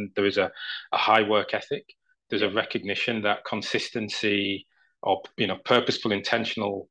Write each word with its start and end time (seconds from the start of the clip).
and 0.00 0.10
there 0.16 0.26
is 0.26 0.38
a, 0.38 0.50
a 0.92 0.98
high 0.98 1.22
work 1.22 1.54
ethic. 1.54 1.84
There's 2.28 2.42
a 2.42 2.50
recognition 2.50 3.22
that 3.22 3.44
consistency 3.44 4.66
or 5.02 5.22
you 5.36 5.46
know 5.46 5.58
purposeful, 5.64 6.12
intentional 6.12 6.88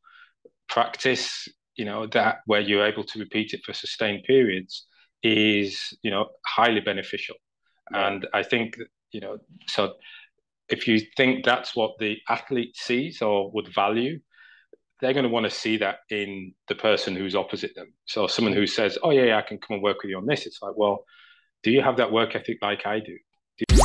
practice, 0.67 1.47
you 1.75 1.85
know 1.85 2.07
that 2.07 2.39
where 2.45 2.59
you're 2.59 2.85
able 2.85 3.03
to 3.05 3.19
repeat 3.19 3.53
it 3.53 3.61
for 3.65 3.73
sustained 3.73 4.23
periods 4.25 4.85
is 5.23 5.97
you 6.03 6.11
know 6.11 6.27
highly 6.45 6.81
beneficial. 6.81 7.35
And 7.91 8.27
I 8.33 8.43
think 8.43 8.77
you 9.11 9.21
know 9.21 9.37
so 9.67 9.93
if 10.69 10.87
you 10.87 10.99
think 11.17 11.45
that's 11.45 11.75
what 11.75 11.91
the 11.99 12.17
athlete 12.27 12.75
sees 12.77 13.21
or 13.21 13.49
would 13.51 13.73
value, 13.73 14.19
they're 15.01 15.13
going 15.13 15.23
to 15.23 15.29
want 15.29 15.45
to 15.45 15.49
see 15.49 15.77
that 15.77 15.99
in 16.09 16.53
the 16.67 16.75
person 16.75 17.15
who's 17.15 17.35
opposite 17.35 17.73
them. 17.75 17.93
So 18.05 18.27
someone 18.27 18.53
who 18.53 18.67
says, 18.67 18.97
"Oh 19.03 19.11
yeah, 19.11 19.23
yeah, 19.23 19.37
I 19.37 19.41
can 19.41 19.57
come 19.57 19.75
and 19.75 19.83
work 19.83 20.03
with 20.03 20.09
you 20.09 20.17
on 20.17 20.25
this," 20.25 20.45
it's 20.45 20.61
like, 20.61 20.75
well, 20.75 21.05
do 21.63 21.71
you 21.71 21.81
have 21.81 21.97
that 21.97 22.11
work 22.11 22.35
ethic 22.35 22.57
like 22.61 22.85
I 22.85 22.99
do? 22.99 23.17
do 23.57 23.65
you- 23.71 23.83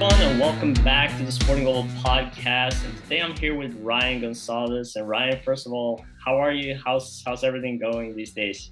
and 0.00 0.40
welcome 0.40 0.72
back 0.74 1.16
to 1.18 1.24
the 1.24 1.32
Sporting 1.32 1.64
Gold 1.64 1.86
podcast. 2.02 2.84
And 2.84 2.96
today 3.02 3.20
I'm 3.20 3.36
here 3.36 3.54
with 3.54 3.74
Ryan 3.82 4.20
Gonzalez. 4.22 4.96
And 4.96 5.08
Ryan, 5.08 5.40
first 5.44 5.66
of 5.66 5.72
all, 5.72 6.04
how 6.24 6.36
are 6.36 6.52
you? 6.52 6.78
How's 6.84 7.22
how's 7.26 7.44
everything 7.44 7.78
going 7.78 8.14
these 8.16 8.32
days? 8.32 8.70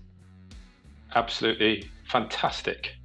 Absolutely 1.15 1.91
fantastic. 2.11 2.93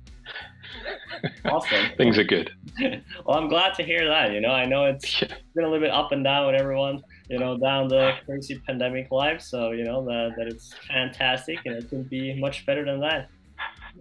Awesome. 1.46 1.86
Things 1.98 2.18
are 2.20 2.24
good. 2.24 2.52
well, 3.26 3.38
I'm 3.38 3.48
glad 3.48 3.74
to 3.76 3.84
hear 3.84 4.08
that. 4.08 4.34
You 4.34 4.42
know, 4.42 4.52
I 4.52 4.66
know 4.66 4.86
it's 4.86 5.20
Yeah. 5.22 5.30
been 5.56 5.64
a 5.64 5.68
little 5.68 5.80
bit 5.80 5.90
up 5.90 6.12
and 6.12 6.24
down 6.24 6.46
with 6.46 6.56
everyone, 6.62 7.02
you 7.30 7.40
know, 7.40 7.58
down 7.58 7.88
the 7.88 8.14
crazy 8.26 8.60
pandemic 8.66 9.12
life. 9.12 9.42
So, 9.42 9.72
you 9.72 9.84
know, 9.84 10.04
that, 10.06 10.34
that 10.38 10.48
it's 10.48 10.74
fantastic 10.88 11.60
and 11.66 11.76
it 11.76 11.90
couldn't 11.90 12.10
be 12.10 12.40
much 12.40 12.66
better 12.66 12.86
than 12.86 13.00
that. 13.02 13.30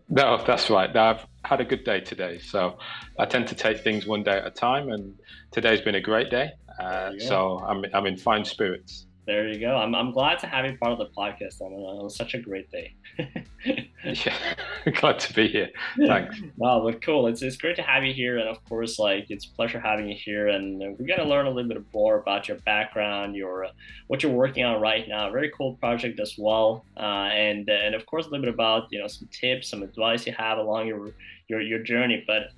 No, 0.09 0.43
that's 0.47 0.71
right. 0.71 0.95
I've 0.95 1.27
had 1.45 1.61
a 1.61 1.65
good 1.65 1.85
day 1.85 2.01
today. 2.01 2.39
So 2.39 2.79
I 3.19 3.25
tend 3.25 3.49
to 3.49 3.55
take 3.55 3.83
things 3.83 4.07
one 4.07 4.23
day 4.23 4.37
at 4.39 4.47
a 4.47 4.51
time, 4.51 4.91
and 4.91 5.15
today's 5.51 5.81
been 5.81 5.95
a 5.95 6.01
great 6.01 6.31
day. 6.31 6.51
Uh, 6.79 7.11
There 7.11 7.13
you 7.13 7.21
go. 7.21 7.27
so 7.27 7.59
I'm, 7.67 7.85
I'm 7.93 8.07
in 8.07 8.17
fine 8.17 8.45
spirits. 8.45 9.07
There 9.27 9.49
you 9.49 9.59
go. 9.59 9.77
I'm, 9.77 9.95
I'm 9.95 10.13
glad 10.13 10.39
to 10.41 10.47
have 10.47 10.65
you 10.67 10.77
part 10.79 10.93
of 10.93 10.99
the 10.99 11.07
podcast 11.07 11.61
It 11.61 11.71
was 11.71 12.15
such 12.15 12.35
a 12.35 12.39
great 12.39 12.71
day. 12.71 12.95
Yeah, 14.05 14.37
glad 15.01 15.19
to 15.21 15.33
be 15.33 15.49
here. 15.49 15.71
Thanks. 16.07 16.41
No, 16.59 16.81
but 16.81 17.03
cool. 17.03 17.27
It's, 17.27 17.43
it's 17.43 17.57
great 17.57 17.77
to 17.77 17.83
have 17.83 18.05
you 18.05 18.13
here, 18.13 18.39
and 18.39 18.49
of 18.49 18.63
course, 18.65 18.99
like 18.99 19.27
it's 19.31 19.47
a 19.47 19.51
pleasure 19.51 19.81
having 19.81 20.09
you 20.09 20.17
here. 20.17 20.49
And 20.49 20.83
uh, 20.83 20.87
we're 20.99 21.07
gonna 21.07 21.29
learn 21.29 21.47
a 21.47 21.51
little 21.51 21.69
bit 21.69 21.83
more 21.93 22.19
about 22.19 22.47
your 22.47 22.59
background, 22.59 23.35
your 23.35 23.65
uh, 23.65 23.71
what 24.07 24.23
you're 24.23 24.33
working 24.33 24.65
on 24.65 24.81
right 24.81 25.09
now. 25.09 25.31
Very 25.31 25.51
cool 25.51 25.75
project 25.75 26.21
as 26.21 26.35
well, 26.39 26.85
uh, 26.97 27.31
and 27.33 27.69
and 27.69 27.95
of 27.95 28.07
course 28.07 28.27
a 28.27 28.29
little 28.29 28.45
bit 28.45 28.55
about 28.55 28.89
you 28.91 29.01
know 29.01 29.09
some 29.09 29.29
tips, 29.33 29.69
some 29.69 29.83
advice 29.83 30.27
you 30.27 30.33
have 30.35 30.59
along 30.59 30.87
your 30.87 31.11
your, 31.49 31.61
your 31.61 31.83
journey. 31.83 32.23
But 32.27 32.53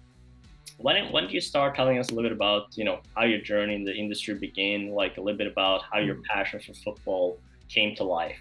when 0.78 1.10
when 1.12 1.28
do 1.28 1.34
you 1.34 1.40
start 1.40 1.74
telling 1.74 1.98
us 1.98 2.10
a 2.10 2.14
little 2.14 2.28
bit 2.28 2.36
about 2.36 2.76
you 2.76 2.84
know 2.84 3.00
how 3.16 3.24
your 3.24 3.40
journey 3.40 3.74
in 3.74 3.84
the 3.84 3.94
industry 3.94 4.34
began? 4.34 4.90
Like 4.90 5.16
a 5.16 5.20
little 5.20 5.38
bit 5.38 5.50
about 5.50 5.82
how 5.90 5.98
your 5.98 6.16
passion 6.28 6.60
for 6.60 6.74
football 6.74 7.38
came 7.68 7.94
to 7.96 8.04
life. 8.04 8.38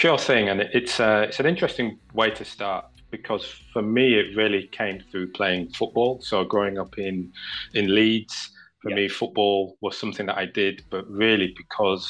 Sure 0.00 0.16
thing, 0.16 0.48
and 0.48 0.62
it's 0.62 0.98
uh, 0.98 1.26
it's 1.28 1.40
an 1.40 1.44
interesting 1.44 1.98
way 2.14 2.30
to 2.30 2.42
start 2.42 2.86
because 3.10 3.44
for 3.74 3.82
me 3.82 4.14
it 4.18 4.34
really 4.34 4.66
came 4.72 4.98
through 5.10 5.30
playing 5.32 5.68
football. 5.78 6.22
So 6.22 6.42
growing 6.42 6.78
up 6.78 6.96
in 6.96 7.30
in 7.74 7.94
Leeds, 7.94 8.34
for 8.80 8.88
Yeah. 8.88 8.96
me 8.96 9.08
football 9.08 9.76
was 9.82 9.98
something 9.98 10.24
that 10.24 10.38
I 10.38 10.46
did, 10.46 10.80
but 10.90 11.04
really 11.06 11.52
because 11.54 12.02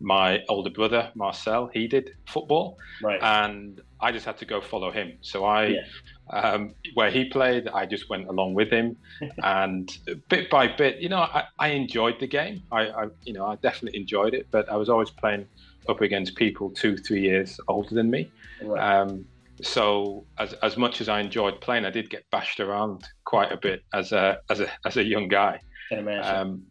my 0.00 0.40
older 0.48 0.70
brother 0.70 1.12
Marcel 1.16 1.68
he 1.74 1.86
did 1.86 2.08
football, 2.26 2.78
Right. 3.02 3.22
and 3.22 3.78
I 4.00 4.10
just 4.10 4.24
had 4.24 4.38
to 4.38 4.46
go 4.46 4.62
follow 4.62 4.90
him. 4.90 5.18
So 5.20 5.44
I, 5.44 5.66
Yeah. 5.66 5.86
um, 6.32 6.74
where 6.94 7.10
he 7.10 7.28
played, 7.28 7.68
I 7.68 7.84
just 7.84 8.08
went 8.08 8.26
along 8.26 8.54
with 8.54 8.70
him, 8.70 8.96
and 9.42 9.86
bit 10.30 10.48
by 10.48 10.68
bit, 10.68 10.94
you 10.98 11.10
know, 11.10 11.24
I, 11.38 11.44
I 11.58 11.68
enjoyed 11.82 12.20
the 12.20 12.26
game. 12.26 12.62
I, 12.72 12.82
I, 13.00 13.04
you 13.26 13.34
know, 13.34 13.44
I 13.44 13.56
definitely 13.56 14.00
enjoyed 14.00 14.32
it, 14.32 14.46
but 14.50 14.64
I 14.70 14.76
was 14.76 14.88
always 14.88 15.10
playing 15.10 15.46
up 15.88 16.00
against 16.00 16.34
people 16.36 16.70
two, 16.70 16.96
three 16.96 17.20
years 17.22 17.58
older 17.68 17.94
than 17.94 18.10
me. 18.10 18.30
right. 18.62 19.00
Um, 19.00 19.24
so 19.62 20.24
as 20.38 20.52
as 20.54 20.76
much 20.76 21.00
as 21.00 21.08
I 21.08 21.20
enjoyed 21.20 21.60
playing, 21.60 21.84
I 21.84 21.90
did 21.90 22.10
get 22.10 22.24
bashed 22.30 22.58
around 22.60 23.04
quite 23.24 23.52
a 23.52 23.56
bit 23.56 23.82
as 23.92 24.10
a 24.12 24.38
as 24.50 24.60
a 24.60 24.66
as 24.84 24.96
a 24.96 25.04
young 25.04 25.28
guy. 25.28 25.60
Can 25.90 25.98
imagine. 26.00 26.36
Um, 26.36 26.62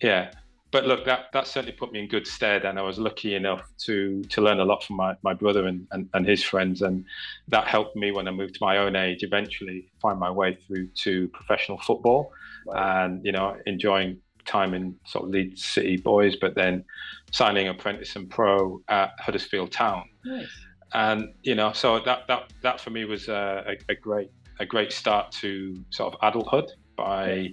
yeah, 0.00 0.30
but 0.70 0.86
look, 0.86 1.04
that 1.06 1.26
that 1.32 1.48
certainly 1.48 1.72
put 1.76 1.90
me 1.92 1.98
in 2.00 2.06
good 2.08 2.26
stead, 2.28 2.64
and 2.64 2.78
I 2.78 2.82
was 2.82 2.98
lucky 2.98 3.34
enough 3.34 3.62
to 3.86 4.22
to 4.22 4.40
learn 4.40 4.60
a 4.60 4.64
lot 4.64 4.84
from 4.84 4.96
my, 4.96 5.16
my 5.22 5.34
brother 5.34 5.66
and, 5.66 5.88
and, 5.90 6.08
and 6.14 6.24
his 6.24 6.44
friends, 6.44 6.82
and 6.82 7.04
that 7.48 7.66
helped 7.66 7.96
me 7.96 8.12
when 8.12 8.28
I 8.28 8.30
moved 8.30 8.54
to 8.54 8.60
my 8.64 8.76
own 8.78 8.94
age. 8.94 9.24
Eventually, 9.24 9.88
find 10.00 10.20
my 10.20 10.30
way 10.30 10.56
through 10.66 10.86
to 11.02 11.26
professional 11.28 11.78
football, 11.78 12.30
Right. 12.66 13.04
and 13.04 13.24
you 13.24 13.32
know, 13.32 13.56
enjoying 13.66 14.18
time 14.44 14.74
in 14.74 14.94
sort 15.06 15.24
of 15.24 15.30
Leeds 15.30 15.64
City 15.64 15.96
boys, 15.96 16.36
but 16.36 16.54
then 16.54 16.84
signing 17.32 17.68
apprentice 17.68 18.16
and 18.16 18.28
pro 18.28 18.80
at 18.88 19.12
Huddersfield 19.18 19.70
Town 19.72 20.04
nice. 20.24 20.48
and 20.94 21.32
you 21.42 21.54
know 21.54 21.72
so 21.72 22.00
that 22.00 22.26
that 22.26 22.52
that 22.62 22.80
for 22.80 22.90
me 22.90 23.04
was 23.04 23.28
a, 23.28 23.64
a, 23.66 23.92
a 23.92 23.94
great 23.94 24.30
a 24.58 24.66
great 24.66 24.92
start 24.92 25.30
to 25.32 25.76
sort 25.90 26.12
of 26.12 26.18
adulthood 26.22 26.70
by 26.96 27.48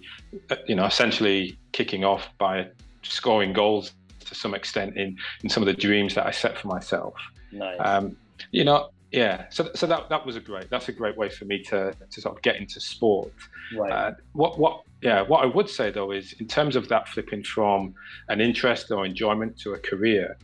you 0.67 0.75
know 0.75 0.85
essentially 0.85 1.57
kicking 1.71 2.03
off 2.03 2.29
by 2.37 2.67
scoring 3.03 3.53
goals 3.53 3.93
to 4.19 4.35
some 4.35 4.53
extent 4.53 4.97
in 4.97 5.15
in 5.43 5.49
some 5.49 5.63
of 5.63 5.67
the 5.67 5.73
dreams 5.73 6.15
that 6.15 6.25
I 6.25 6.31
set 6.31 6.57
for 6.57 6.67
myself 6.67 7.13
Nice. 7.51 7.77
um, 7.79 8.17
you 8.51 8.63
know 8.63 8.89
yeah 9.11 9.45
so 9.49 9.69
so 9.73 9.87
that 9.87 10.09
that 10.09 10.25
was 10.25 10.35
a 10.35 10.39
great 10.39 10.69
that's 10.69 10.89
a 10.89 10.91
great 10.91 11.15
way 11.17 11.29
for 11.29 11.45
me 11.45 11.63
to 11.63 11.93
to 12.11 12.21
sort 12.21 12.35
of 12.35 12.41
get 12.41 12.57
into 12.57 12.79
sport 12.79 13.31
right. 13.77 13.91
uh, 13.91 14.11
what 14.33 14.59
what 14.59 14.81
yeah 15.01 15.21
what 15.21 15.43
I 15.43 15.45
would 15.45 15.69
say 15.69 15.91
though 15.91 16.11
is 16.11 16.33
in 16.39 16.47
terms 16.47 16.75
of 16.75 16.89
that 16.89 17.07
flipping 17.07 17.43
from 17.43 17.93
an 18.27 18.41
interest 18.41 18.91
or 18.91 19.05
enjoyment 19.05 19.57
to 19.59 19.73
a 19.73 19.79
career 19.79 20.37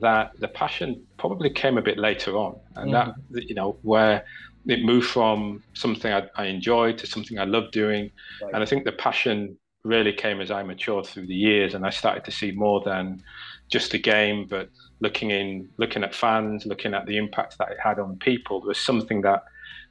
that 0.00 0.32
the 0.40 0.48
passion 0.48 1.04
probably 1.18 1.50
came 1.50 1.78
a 1.78 1.82
bit 1.82 1.98
later 1.98 2.36
on 2.36 2.58
and 2.76 2.92
that 2.92 3.14
you 3.30 3.54
know 3.54 3.78
where 3.82 4.24
it 4.66 4.82
moved 4.82 5.08
from 5.08 5.62
something 5.74 6.12
I, 6.12 6.26
I 6.36 6.46
enjoyed 6.46 6.98
to 6.98 7.06
something 7.06 7.38
I 7.38 7.44
loved 7.44 7.72
doing 7.72 8.10
Right. 8.42 8.54
and 8.54 8.62
I 8.62 8.66
think 8.66 8.84
the 8.84 8.92
passion 8.92 9.56
really 9.84 10.12
came 10.12 10.40
as 10.40 10.50
I 10.50 10.62
matured 10.62 11.06
through 11.06 11.26
the 11.26 11.34
years 11.34 11.74
and 11.74 11.86
I 11.86 11.90
started 11.90 12.24
to 12.24 12.32
see 12.32 12.50
more 12.50 12.82
than 12.84 13.22
just 13.70 13.94
a 13.94 13.98
game 13.98 14.46
but 14.48 14.68
looking 15.00 15.30
in 15.30 15.68
looking 15.76 16.02
at 16.04 16.14
fans 16.14 16.64
looking 16.66 16.94
at 16.94 17.06
the 17.06 17.16
impact 17.18 17.58
that 17.58 17.70
it 17.70 17.78
had 17.82 17.98
on 17.98 18.16
people 18.18 18.60
was 18.62 18.78
something 18.78 19.20
that 19.22 19.42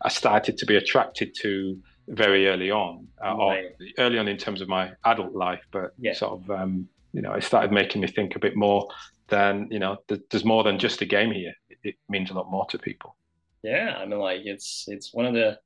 I 0.02 0.10
started 0.10 0.58
to 0.58 0.66
be 0.66 0.76
attracted 0.76 1.36
to 1.42 1.78
very 2.08 2.48
early 2.48 2.70
on, 2.72 3.08
uh, 3.24 3.36
Right. 3.36 3.66
or 3.66 3.72
early 4.04 4.18
on 4.20 4.28
in 4.28 4.38
terms 4.38 4.62
of 4.62 4.68
my 4.68 4.92
adult 5.06 5.34
life, 5.34 5.64
but 5.72 5.94
Yeah. 5.98 6.14
sort 6.14 6.34
of, 6.42 6.52
um, 6.52 6.88
you 7.14 7.22
know, 7.22 7.34
it 7.34 7.44
started 7.44 7.72
making 7.72 8.02
me 8.02 8.08
think 8.08 8.36
a 8.36 8.40
bit 8.40 8.56
more 8.56 8.88
than, 9.30 9.68
you 9.72 9.80
know, 9.80 9.98
th- 10.08 10.22
there's 10.30 10.46
more 10.46 10.64
than 10.64 10.78
just 10.78 11.02
a 11.02 11.06
game 11.06 11.32
here. 11.32 11.54
It, 11.70 11.78
it 11.84 11.96
means 12.10 12.30
a 12.30 12.34
lot 12.34 12.52
more 12.52 12.66
to 12.68 12.78
people. 12.78 13.16
Yeah, 13.64 13.96
I 13.98 14.06
mean, 14.06 14.20
like 14.20 14.42
it's 14.46 14.86
it's 14.88 15.14
one 15.14 15.26
of 15.26 15.34
the 15.34 15.60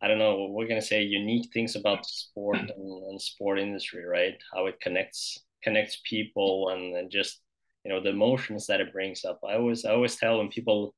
I 0.00 0.08
don't 0.08 0.18
know 0.18 0.46
we're 0.50 0.66
gonna 0.66 0.80
say 0.82 1.02
unique 1.02 1.50
things 1.52 1.76
about 1.76 2.06
sport 2.06 2.56
and, 2.58 2.70
and 3.10 3.20
sport 3.20 3.58
industry, 3.58 4.04
right? 4.04 4.34
How 4.54 4.66
it 4.66 4.80
connects 4.80 5.38
connects 5.62 6.00
people 6.08 6.70
and, 6.70 6.96
and 6.96 7.10
just 7.10 7.42
you 7.84 7.92
know 7.92 8.00
the 8.02 8.10
emotions 8.10 8.66
that 8.66 8.80
it 8.80 8.92
brings 8.92 9.24
up. 9.24 9.40
I 9.48 9.54
always 9.54 9.84
I 9.84 9.92
always 9.92 10.16
tell 10.16 10.38
when 10.38 10.48
people 10.48 10.94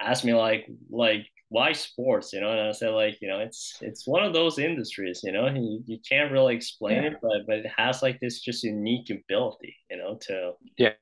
ask 0.00 0.24
me 0.24 0.34
like 0.34 0.66
like 0.90 1.26
why 1.48 1.72
sports, 1.72 2.32
you 2.32 2.40
know, 2.40 2.50
and 2.50 2.60
I 2.60 2.72
say 2.72 2.88
like 2.88 3.18
you 3.20 3.28
know 3.28 3.38
it's 3.40 3.78
it's 3.80 4.06
one 4.06 4.24
of 4.24 4.32
those 4.32 4.58
industries, 4.58 5.20
you 5.24 5.32
know, 5.32 5.46
you, 5.48 5.82
you 5.86 5.98
can't 6.08 6.32
really 6.32 6.54
explain 6.56 7.02
Yeah. 7.02 7.10
it, 7.10 7.14
but 7.22 7.46
but 7.46 7.56
it 7.58 7.66
has 7.76 8.02
like 8.02 8.20
this 8.20 8.40
just 8.40 8.64
unique 8.64 9.10
ability, 9.10 9.76
you 9.90 9.96
know, 9.98 10.18
to 10.28 10.52
Yeah. 10.76 10.92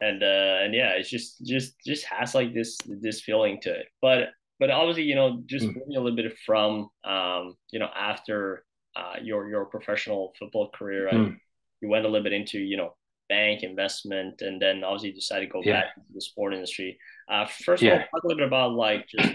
and 0.00 0.22
uh 0.22 0.58
and 0.62 0.74
yeah 0.74 0.90
it's 0.90 1.08
just 1.10 1.44
just 1.44 1.74
just 1.86 2.04
has 2.04 2.34
like 2.34 2.52
this 2.52 2.76
this 2.86 3.20
feeling 3.20 3.60
to 3.60 3.70
it 3.72 3.86
but 4.02 4.28
but 4.58 4.70
obviously 4.70 5.04
you 5.04 5.14
know 5.14 5.42
just 5.46 5.66
Mm. 5.66 5.76
a 5.96 6.00
little 6.00 6.16
bit 6.16 6.32
from 6.44 6.88
um 7.04 7.56
you 7.70 7.78
know 7.78 7.88
after 7.94 8.64
uh 8.96 9.14
your 9.22 9.48
your 9.48 9.64
professional 9.66 10.32
football 10.38 10.70
career 10.74 11.08
Mm. 11.12 11.36
you 11.80 11.88
went 11.88 12.04
a 12.04 12.08
little 12.08 12.24
bit 12.24 12.32
into 12.32 12.58
you 12.58 12.76
know 12.76 12.94
bank 13.34 13.56
investment 13.72 14.34
and 14.46 14.56
then 14.64 14.76
obviously 14.84 15.08
you 15.10 15.14
decided 15.22 15.46
to 15.46 15.52
go 15.56 15.62
Yeah. 15.64 15.74
back 15.76 15.88
into 15.96 16.10
the 16.16 16.24
sport 16.30 16.50
industry 16.58 16.90
uh 17.32 17.46
first 17.66 17.80
of 17.82 17.86
Yeah. 17.86 17.94
all 17.94 18.04
talk 18.10 18.22
a 18.24 18.26
little 18.28 18.40
bit 18.42 18.50
about 18.54 18.70
like 18.86 19.02
just 19.16 19.32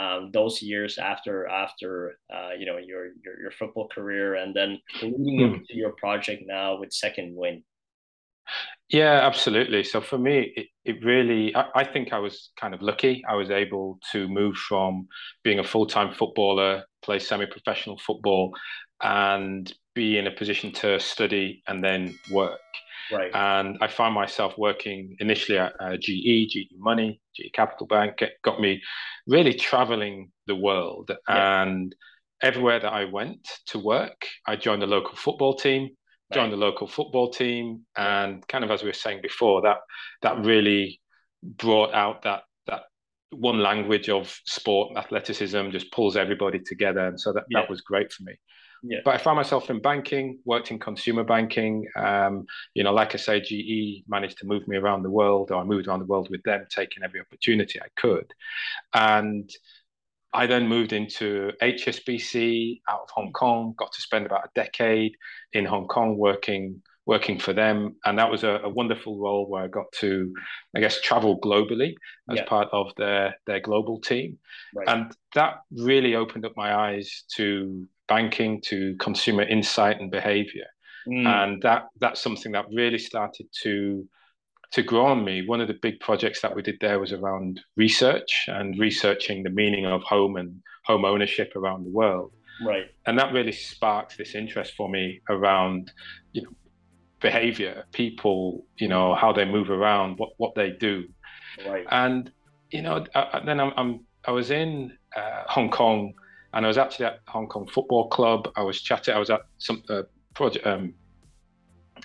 um, 0.00 0.20
those 0.38 0.54
years 0.70 0.92
after 1.12 1.34
after 1.64 1.88
uh, 2.34 2.52
you 2.58 2.66
know 2.68 2.78
your, 2.90 3.02
your 3.24 3.34
your 3.44 3.52
football 3.60 3.88
career 3.96 4.26
and 4.42 4.50
then 4.58 4.70
leading 5.02 5.38
Mm. 5.40 5.54
into 5.58 5.74
your 5.82 5.92
project 6.04 6.40
now 6.56 6.68
with 6.80 6.90
second 7.04 7.28
wind 7.42 7.60
Yeah, 8.88 9.26
absolutely. 9.30 9.82
So 9.84 10.00
for 10.00 10.18
me, 10.18 10.52
it, 10.56 10.66
it 10.90 11.04
really, 11.04 11.42
I, 11.60 11.64
I 11.82 11.84
think 11.92 12.12
I 12.12 12.20
was 12.26 12.50
kind 12.60 12.72
of 12.74 12.80
lucky. 12.82 13.14
I 13.28 13.34
was 13.34 13.50
able 13.50 13.98
to 14.12 14.28
move 14.28 14.56
from 14.68 15.08
being 15.42 15.58
a 15.58 15.64
full 15.72 15.86
time 15.86 16.10
footballer, 16.14 16.84
play 17.02 17.18
semi 17.18 17.46
professional 17.46 17.98
football, 18.06 18.44
and 19.02 19.72
be 19.94 20.18
in 20.18 20.26
a 20.26 20.30
position 20.40 20.70
to 20.72 21.00
study 21.00 21.62
and 21.66 21.82
then 21.82 22.00
work. 22.30 22.60
Right. 23.12 23.30
And 23.34 23.78
I 23.80 23.88
found 23.88 24.14
myself 24.14 24.54
working 24.58 25.16
initially 25.20 25.58
at 25.58 25.74
uh, 25.80 25.96
GE, 25.96 26.48
GE 26.50 26.68
Money, 26.76 27.20
GE 27.36 27.52
Capital 27.52 27.86
Bank, 27.86 28.22
it 28.22 28.34
got 28.42 28.60
me 28.60 28.82
really 29.26 29.54
traveling 29.54 30.30
the 30.46 30.56
world. 30.56 31.10
Yeah. 31.28 31.62
And 31.62 31.94
everywhere 32.42 32.80
that 32.80 32.92
I 32.92 33.04
went 33.04 33.48
to 33.66 33.78
work, 33.78 34.26
I 34.46 34.56
joined 34.56 34.82
the 34.82 34.86
local 34.86 35.16
football 35.16 35.54
team, 35.54 35.90
joined 36.32 36.52
right. 36.52 36.58
the 36.58 36.64
local 36.64 36.86
football 36.86 37.30
team, 37.30 37.82
and 37.96 38.46
kind 38.48 38.64
of 38.64 38.70
as 38.70 38.82
we 38.82 38.88
were 38.88 38.94
saying 38.94 39.20
before, 39.22 39.62
that 39.62 39.78
that 40.22 40.44
really 40.44 41.00
brought 41.42 41.94
out 41.94 42.22
that 42.22 42.42
that 42.66 42.82
one 43.30 43.60
language 43.60 44.08
of 44.08 44.38
sport 44.46 44.96
athleticism 44.96 45.70
just 45.70 45.92
pulls 45.92 46.16
everybody 46.16 46.58
together 46.58 47.06
and 47.06 47.20
so 47.20 47.32
that, 47.32 47.44
yeah. 47.50 47.60
that 47.60 47.70
was 47.70 47.80
great 47.80 48.12
for 48.12 48.24
me 48.24 48.32
yeah. 48.82 48.98
But 49.04 49.14
I 49.14 49.18
found 49.18 49.36
myself 49.36 49.70
in 49.70 49.80
banking, 49.80 50.38
worked 50.44 50.70
in 50.70 50.78
consumer 50.78 51.24
banking. 51.24 51.86
Um, 51.96 52.46
you 52.74 52.84
know, 52.84 52.92
like 52.92 53.14
I 53.14 53.18
say, 53.18 53.40
GE 53.40 54.04
managed 54.08 54.38
to 54.38 54.46
move 54.46 54.66
me 54.68 54.76
around 54.76 55.02
the 55.02 55.10
world, 55.10 55.50
or 55.50 55.56
I 55.60 55.64
moved 55.64 55.88
around 55.88 56.00
the 56.00 56.06
world 56.06 56.28
with 56.30 56.42
them, 56.42 56.66
taking 56.70 57.02
every 57.02 57.20
opportunity 57.20 57.80
I 57.80 57.88
could. 57.96 58.32
And 58.94 59.50
I 60.32 60.46
then 60.46 60.68
moved 60.68 60.92
into 60.92 61.52
HSBC 61.62 62.82
out 62.88 63.00
of 63.02 63.10
Hong 63.10 63.32
Kong, 63.32 63.74
got 63.78 63.92
to 63.92 64.02
spend 64.02 64.26
about 64.26 64.44
a 64.44 64.50
decade 64.54 65.16
in 65.52 65.64
Hong 65.64 65.86
Kong 65.86 66.16
working 66.16 66.82
working 67.06 67.38
for 67.38 67.52
them. 67.52 67.96
And 68.04 68.18
that 68.18 68.30
was 68.30 68.42
a, 68.42 68.60
a 68.64 68.68
wonderful 68.68 69.18
role 69.18 69.48
where 69.48 69.62
I 69.62 69.68
got 69.68 69.90
to, 70.00 70.34
I 70.74 70.80
guess, 70.80 71.00
travel 71.00 71.40
globally 71.40 71.94
as 72.28 72.38
yeah. 72.38 72.44
part 72.44 72.68
of 72.72 72.88
their, 72.96 73.36
their 73.46 73.60
global 73.60 74.00
team. 74.00 74.38
Right. 74.74 74.88
And 74.88 75.12
that 75.34 75.60
really 75.70 76.16
opened 76.16 76.44
up 76.44 76.52
my 76.56 76.74
eyes 76.74 77.24
to 77.36 77.88
banking, 78.08 78.60
to 78.62 78.96
consumer 78.96 79.42
insight 79.42 80.00
and 80.00 80.10
behavior. 80.10 80.66
Mm. 81.08 81.26
And 81.26 81.62
that 81.62 81.86
that's 82.00 82.20
something 82.20 82.52
that 82.52 82.66
really 82.72 82.98
started 82.98 83.46
to 83.62 84.06
to 84.72 84.82
grow 84.82 85.06
on 85.06 85.24
me. 85.24 85.46
One 85.46 85.60
of 85.60 85.68
the 85.68 85.78
big 85.80 86.00
projects 86.00 86.40
that 86.42 86.54
we 86.54 86.62
did 86.62 86.78
there 86.80 86.98
was 86.98 87.12
around 87.12 87.60
research 87.76 88.46
and 88.48 88.78
researching 88.78 89.42
the 89.42 89.50
meaning 89.50 89.86
of 89.86 90.02
home 90.02 90.36
and 90.36 90.60
home 90.84 91.04
ownership 91.04 91.54
around 91.56 91.84
the 91.84 91.90
world. 91.90 92.32
Right. 92.64 92.86
And 93.06 93.18
that 93.18 93.32
really 93.32 93.52
sparked 93.52 94.16
this 94.16 94.34
interest 94.34 94.74
for 94.74 94.88
me 94.88 95.20
around, 95.28 95.92
you 96.32 96.42
know, 96.42 96.50
behavior, 97.20 97.84
people, 97.92 98.66
you 98.78 98.88
know, 98.88 99.14
how 99.14 99.32
they 99.32 99.44
move 99.44 99.70
around, 99.70 100.18
what, 100.18 100.30
what 100.38 100.54
they 100.54 100.70
do. 100.70 101.04
Right. 101.66 101.86
And, 101.90 102.30
you 102.70 102.82
know, 102.82 103.04
I, 103.14 103.40
then 103.44 103.60
I'm, 103.60 103.72
I'm, 103.76 104.00
i 104.26 104.30
was 104.30 104.50
in 104.50 104.96
uh, 105.14 105.42
Hong 105.46 105.70
Kong 105.70 106.12
and 106.56 106.64
I 106.64 106.68
was 106.68 106.78
actually 106.78 107.06
at 107.06 107.20
Hong 107.28 107.46
Kong 107.46 107.66
Football 107.66 108.08
Club. 108.08 108.50
I 108.56 108.62
was 108.62 108.80
chatting, 108.80 109.14
I 109.14 109.18
was 109.18 109.28
at 109.28 109.42
some 109.58 109.82
uh, 109.90 110.02
project, 110.34 110.66
um, 110.66 110.94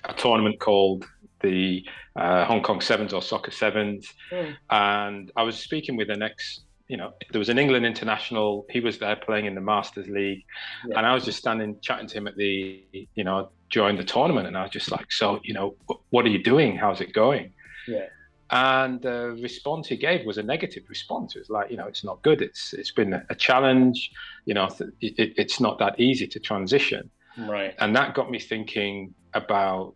a 0.04 0.12
tournament 0.12 0.60
called 0.60 1.06
the 1.40 1.82
uh, 2.16 2.44
Hong 2.44 2.62
Kong 2.62 2.82
Sevens 2.82 3.14
or 3.14 3.22
Soccer 3.22 3.50
Sevens. 3.50 4.12
Mm. 4.30 4.54
And 4.68 5.32
I 5.36 5.42
was 5.42 5.58
speaking 5.58 5.96
with 5.96 6.10
an 6.10 6.22
ex 6.22 6.60
you 6.88 6.98
know, 6.98 7.14
there 7.30 7.38
was 7.38 7.48
an 7.48 7.58
England 7.58 7.86
international. 7.86 8.66
He 8.68 8.80
was 8.80 8.98
there 8.98 9.16
playing 9.16 9.46
in 9.46 9.54
the 9.54 9.62
Masters 9.62 10.08
League, 10.08 10.44
yeah. 10.86 10.98
and 10.98 11.06
I 11.06 11.14
was 11.14 11.24
just 11.24 11.38
standing 11.38 11.78
chatting 11.80 12.06
to 12.08 12.18
him 12.18 12.26
at 12.26 12.36
the, 12.36 12.84
you 13.14 13.24
know, 13.24 13.48
during 13.70 13.96
the 13.96 14.04
tournament, 14.04 14.46
and 14.46 14.58
I 14.58 14.62
was 14.62 14.70
just 14.70 14.90
like, 14.90 15.10
so, 15.10 15.40
you 15.42 15.54
know, 15.54 15.74
what 16.10 16.26
are 16.26 16.28
you 16.28 16.42
doing? 16.42 16.76
How's 16.76 17.00
it 17.00 17.14
going? 17.14 17.54
Yeah. 17.88 18.08
And 18.52 19.00
the 19.00 19.38
response 19.40 19.88
he 19.88 19.96
gave 19.96 20.26
was 20.26 20.36
a 20.36 20.42
negative 20.42 20.84
response. 20.90 21.34
It 21.34 21.38
was 21.40 21.48
like, 21.48 21.70
you 21.70 21.78
know, 21.78 21.86
it's 21.86 22.04
not 22.04 22.22
good. 22.22 22.42
It's 22.42 22.74
it's 22.74 22.90
been 22.90 23.14
a 23.14 23.34
challenge. 23.34 24.10
You 24.44 24.52
know, 24.52 24.68
it, 25.00 25.32
it's 25.38 25.58
not 25.58 25.78
that 25.78 25.98
easy 25.98 26.26
to 26.28 26.38
transition. 26.38 27.10
Right. 27.38 27.74
And 27.78 27.96
that 27.96 28.14
got 28.14 28.30
me 28.30 28.38
thinking 28.38 29.14
about 29.32 29.94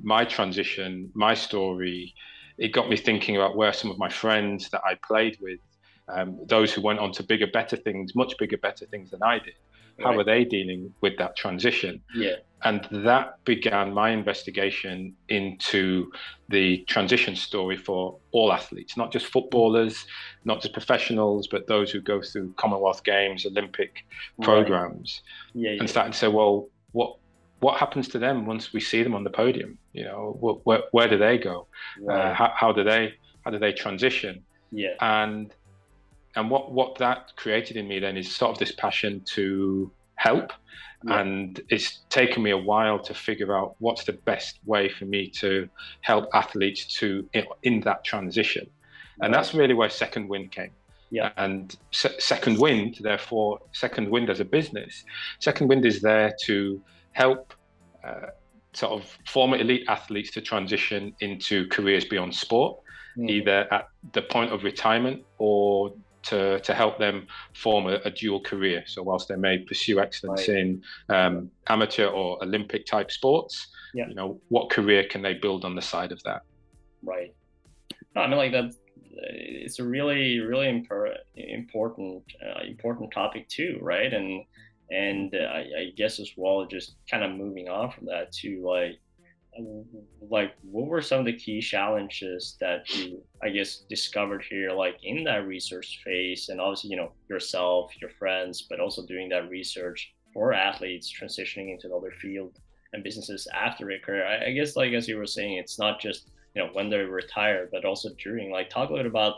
my 0.00 0.24
transition, 0.24 1.10
my 1.14 1.34
story. 1.34 2.14
It 2.58 2.68
got 2.68 2.88
me 2.88 2.96
thinking 2.96 3.34
about 3.36 3.56
where 3.56 3.72
some 3.72 3.90
of 3.90 3.98
my 3.98 4.08
friends 4.08 4.70
that 4.70 4.82
I 4.84 4.94
played 5.04 5.38
with 5.40 5.58
um, 6.08 6.38
those 6.46 6.72
who 6.72 6.82
went 6.82 7.00
on 7.00 7.10
to 7.12 7.24
bigger, 7.24 7.48
better 7.48 7.76
things, 7.76 8.14
much 8.14 8.34
bigger, 8.38 8.56
better 8.56 8.86
things 8.86 9.10
than 9.10 9.22
I 9.24 9.40
did. 9.40 9.54
How 9.98 10.10
right. 10.10 10.16
were 10.18 10.24
they 10.24 10.44
dealing 10.44 10.94
with 11.00 11.18
that 11.18 11.36
transition? 11.36 12.02
Yeah. 12.14 12.36
And 12.66 12.88
that 13.04 13.44
began 13.44 13.94
my 13.94 14.10
investigation 14.10 15.14
into 15.28 16.10
the 16.48 16.78
transition 16.88 17.36
story 17.36 17.76
for 17.76 18.18
all 18.32 18.52
athletes, 18.52 18.96
not 18.96 19.12
just 19.12 19.26
footballers, 19.26 20.04
not 20.44 20.62
just 20.62 20.72
professionals, 20.72 21.46
but 21.46 21.68
those 21.68 21.92
who 21.92 22.00
go 22.00 22.20
through 22.20 22.54
Commonwealth 22.56 23.04
Games, 23.04 23.46
Olympic 23.46 24.04
programs. 24.42 25.22
Right. 25.54 25.62
Yeah, 25.62 25.70
yeah. 25.74 25.80
And 25.80 25.88
starting 25.88 26.12
to 26.12 26.18
say, 26.18 26.26
well, 26.26 26.68
what 26.90 27.18
what 27.60 27.78
happens 27.78 28.08
to 28.08 28.18
them 28.18 28.46
once 28.46 28.72
we 28.72 28.80
see 28.80 29.04
them 29.04 29.14
on 29.14 29.22
the 29.22 29.30
podium? 29.30 29.78
You 29.92 30.04
know, 30.04 30.36
where, 30.64 30.82
where 30.90 31.08
do 31.08 31.16
they 31.16 31.38
go? 31.38 31.68
Uh, 32.02 32.06
right. 32.06 32.30
Uh, 32.30 32.34
how, 32.34 32.52
how 32.56 32.72
do 32.72 32.82
they 32.82 33.14
how 33.44 33.52
do 33.52 33.60
they 33.60 33.72
transition? 33.72 34.42
Yeah. 34.72 34.94
And 35.00 35.54
and 36.34 36.50
what 36.50 36.72
what 36.72 36.98
that 36.98 37.32
created 37.36 37.76
in 37.76 37.86
me 37.86 38.00
then 38.00 38.16
is 38.16 38.34
sort 38.34 38.50
of 38.50 38.58
this 38.58 38.72
passion 38.72 39.22
to 39.36 39.92
help. 40.26 40.52
Yeah. 41.04 41.20
and 41.20 41.60
it's 41.68 41.88
taken 42.08 42.42
me 42.42 42.50
a 42.50 42.62
while 42.72 42.98
to 43.08 43.12
figure 43.28 43.54
out 43.56 43.76
what's 43.84 44.04
the 44.04 44.14
best 44.30 44.58
way 44.64 44.88
for 44.88 45.04
me 45.04 45.28
to 45.42 45.68
help 46.00 46.24
athletes 46.32 46.82
to 46.98 47.28
in 47.62 47.80
that 47.88 48.02
transition. 48.02 48.66
And 49.20 49.32
that's 49.32 49.52
really 49.54 49.74
where 49.74 49.90
second 49.90 50.24
wind 50.32 50.52
came. 50.52 50.72
Yeah. 51.10 51.30
And 51.36 51.76
se- 51.92 52.18
second 52.18 52.58
wind 52.58 52.98
therefore 53.00 53.60
second 53.72 54.10
wind 54.10 54.28
as 54.28 54.40
a 54.40 54.44
business 54.44 55.04
second 55.38 55.68
wind 55.68 55.86
is 55.86 56.00
there 56.02 56.34
to 56.46 56.82
help 57.12 57.54
uh, 58.04 58.30
sort 58.72 58.92
of 58.92 59.18
former 59.26 59.56
elite 59.56 59.84
athletes 59.88 60.30
to 60.32 60.40
transition 60.40 61.14
into 61.20 61.68
careers 61.68 62.04
beyond 62.04 62.34
sport 62.34 62.78
mm. 63.16 63.30
either 63.30 63.72
at 63.72 63.88
the 64.12 64.22
point 64.22 64.52
of 64.52 64.64
retirement 64.64 65.22
or 65.38 65.92
to, 66.28 66.60
to 66.60 66.74
help 66.74 66.98
them 66.98 67.26
form 67.54 67.86
a, 67.86 67.96
a 68.04 68.10
dual 68.10 68.40
career. 68.40 68.84
So 68.86 69.02
whilst 69.02 69.28
they 69.28 69.36
may 69.36 69.58
pursue 69.58 70.00
excellence 70.00 70.48
right. 70.48 70.58
in 70.58 70.82
um, 71.08 71.50
amateur 71.68 72.06
or 72.06 72.42
Olympic 72.42 72.86
type 72.86 73.10
sports, 73.10 73.68
yeah. 73.94 74.08
you 74.08 74.14
know, 74.14 74.40
what 74.48 74.70
career 74.70 75.04
can 75.08 75.22
they 75.22 75.34
build 75.34 75.64
on 75.64 75.74
the 75.74 75.82
side 75.82 76.12
of 76.12 76.22
that? 76.24 76.42
Right. 77.02 77.34
No, 78.14 78.22
I 78.22 78.26
mean, 78.26 78.38
like 78.38 78.52
that. 78.52 78.72
It's 79.18 79.78
a 79.78 79.84
really, 79.84 80.40
really 80.40 80.66
impor- 80.66 81.16
important, 81.36 82.22
uh, 82.44 82.64
important 82.66 83.12
topic 83.12 83.48
too, 83.48 83.78
right? 83.80 84.12
And 84.12 84.44
and 84.90 85.34
uh, 85.34 85.38
I, 85.38 85.58
I 85.58 85.92
guess 85.96 86.20
as 86.20 86.30
well, 86.36 86.66
just 86.66 86.96
kind 87.10 87.24
of 87.24 87.30
moving 87.32 87.68
on 87.68 87.90
from 87.90 88.06
that 88.06 88.30
to 88.40 88.62
like 88.62 89.00
like 90.30 90.52
what 90.62 90.86
were 90.86 91.02
some 91.02 91.20
of 91.20 91.24
the 91.24 91.32
key 91.32 91.60
challenges 91.60 92.56
that 92.60 92.88
you 92.94 93.22
i 93.42 93.48
guess 93.48 93.84
discovered 93.88 94.44
here 94.48 94.70
like 94.72 94.96
in 95.02 95.24
that 95.24 95.46
research 95.46 96.00
phase? 96.04 96.48
And 96.48 96.60
obviously 96.60 96.90
you 96.90 96.96
know 96.96 97.12
yourself 97.28 97.92
your 98.00 98.10
friends 98.10 98.66
but 98.68 98.80
also 98.80 99.06
doing 99.06 99.28
that 99.30 99.48
research 99.48 100.12
for 100.32 100.52
athletes 100.52 101.12
transitioning 101.12 101.72
into 101.72 101.86
another 101.86 102.12
field 102.20 102.58
and 102.92 103.02
businesses 103.02 103.48
after 103.54 103.90
a 103.90 103.98
career. 103.98 104.26
I, 104.26 104.46
I 104.46 104.52
guess 104.52 104.76
like 104.76 104.92
as 104.92 105.08
you 105.08 105.16
were 105.16 105.26
saying 105.26 105.58
it's 105.58 105.78
not 105.78 106.00
just 106.00 106.30
you 106.54 106.62
know 106.62 106.70
when 106.72 106.90
they 106.90 106.98
retire 106.98 107.68
but 107.70 107.84
also 107.84 108.10
during. 108.22 108.50
Like 108.50 108.70
talk 108.70 108.90
a 108.90 108.92
little 108.92 109.10
about 109.10 109.36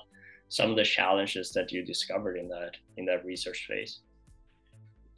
some 0.49 0.71
of 0.71 0.77
the 0.77 0.85
challenges 0.85 1.53
that 1.53 1.73
you 1.73 1.85
discovered 1.85 2.37
in 2.37 2.49
that 2.49 2.73
in 2.97 3.05
that 3.07 3.25
research 3.25 3.67
phase 3.69 4.01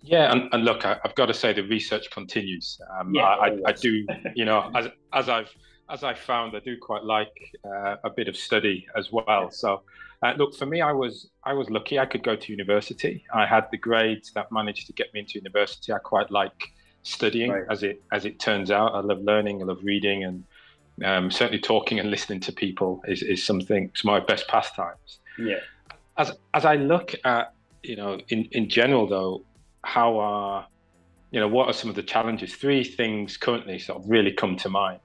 yeah, 0.02 0.32
and, 0.32 0.48
and 0.52 0.64
look, 0.64 0.84
I, 0.84 0.98
have 1.02 1.14
got 1.14 1.26
to 1.26 1.34
say 1.34 1.52
the 1.52 1.62
research 1.62 2.10
continues. 2.10 2.80
Um, 2.98 3.14
yeah, 3.14 3.22
I, 3.22 3.48
I, 3.48 3.58
I, 3.66 3.72
do, 3.72 4.06
you 4.34 4.44
know, 4.44 4.70
as 4.74 4.88
as 5.12 5.28
I've 5.28 5.50
as 5.90 6.04
I 6.04 6.14
found, 6.14 6.56
I 6.56 6.60
do 6.60 6.76
quite 6.78 7.04
like 7.04 7.32
uh, 7.64 7.96
a 8.04 8.10
bit 8.10 8.28
of 8.28 8.36
study 8.36 8.86
as 8.96 9.10
well. 9.12 9.50
So, 9.50 9.82
uh, 10.22 10.34
look, 10.36 10.54
for 10.56 10.66
me, 10.66 10.80
I 10.80 10.92
was 10.92 11.28
I 11.44 11.52
was 11.52 11.68
lucky. 11.68 11.98
I 11.98 12.06
could 12.06 12.22
go 12.22 12.36
to 12.36 12.52
university. 12.52 13.24
I 13.34 13.46
had 13.46 13.66
the 13.70 13.76
grades 13.76 14.32
that 14.32 14.50
managed 14.50 14.86
to 14.86 14.92
get 14.92 15.12
me 15.12 15.20
into 15.20 15.34
university. 15.34 15.92
I 15.92 15.98
quite 15.98 16.30
like 16.30 16.72
studying, 17.02 17.50
right. 17.50 17.64
as 17.70 17.82
it 17.82 18.02
as 18.12 18.24
it 18.24 18.38
turns 18.38 18.70
out. 18.70 18.94
I 18.94 19.00
love 19.00 19.20
learning. 19.20 19.60
I 19.62 19.66
love 19.66 19.80
reading, 19.82 20.24
and 20.24 20.44
um, 21.04 21.30
certainly 21.30 21.60
talking 21.60 21.98
and 21.98 22.10
listening 22.10 22.40
to 22.40 22.52
people 22.52 23.02
is 23.06 23.22
is 23.22 23.44
something. 23.44 23.84
It's 23.86 24.04
my 24.04 24.20
best 24.20 24.48
pastimes. 24.48 25.18
Yeah. 25.38 25.58
As 26.16 26.32
as 26.54 26.64
I 26.64 26.76
look 26.76 27.14
at 27.24 27.52
you 27.82 27.96
know 27.96 28.18
in 28.28 28.44
in 28.52 28.68
general 28.68 29.06
though 29.06 29.42
how 29.82 30.18
are 30.18 30.66
you 31.30 31.40
know 31.40 31.48
what 31.48 31.68
are 31.68 31.72
some 31.72 31.90
of 31.90 31.96
the 31.96 32.02
challenges? 32.02 32.54
Three 32.54 32.84
things 32.84 33.36
currently 33.36 33.78
sort 33.78 34.02
of 34.02 34.10
really 34.10 34.32
come 34.32 34.56
to 34.56 34.68
mind. 34.68 35.00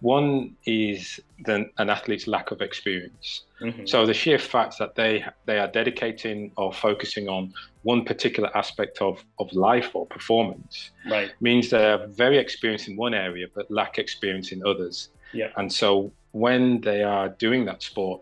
One 0.00 0.54
is 0.66 1.18
the, 1.46 1.70
an 1.78 1.88
athlete's 1.88 2.26
lack 2.26 2.50
of 2.50 2.60
experience. 2.60 3.44
Mm-hmm. 3.62 3.86
so 3.86 4.04
the 4.04 4.12
sheer 4.12 4.38
fact 4.38 4.78
that 4.78 4.94
they 4.96 5.24
they 5.46 5.58
are 5.58 5.68
dedicating 5.68 6.52
or 6.58 6.70
focusing 6.70 7.26
on 7.26 7.54
one 7.84 8.04
particular 8.04 8.54
aspect 8.54 9.00
of 9.00 9.24
of 9.38 9.50
life 9.54 9.92
or 9.94 10.04
performance 10.06 10.90
right. 11.08 11.32
means 11.40 11.70
they're 11.70 12.06
very 12.08 12.36
experienced 12.36 12.86
in 12.86 12.96
one 12.96 13.14
area 13.14 13.46
but 13.54 13.70
lack 13.70 13.98
experience 13.98 14.52
in 14.52 14.62
others. 14.66 15.08
Yeah. 15.32 15.48
And 15.56 15.72
so 15.72 16.12
when 16.32 16.82
they 16.82 17.02
are 17.02 17.30
doing 17.30 17.64
that 17.64 17.82
sport 17.82 18.20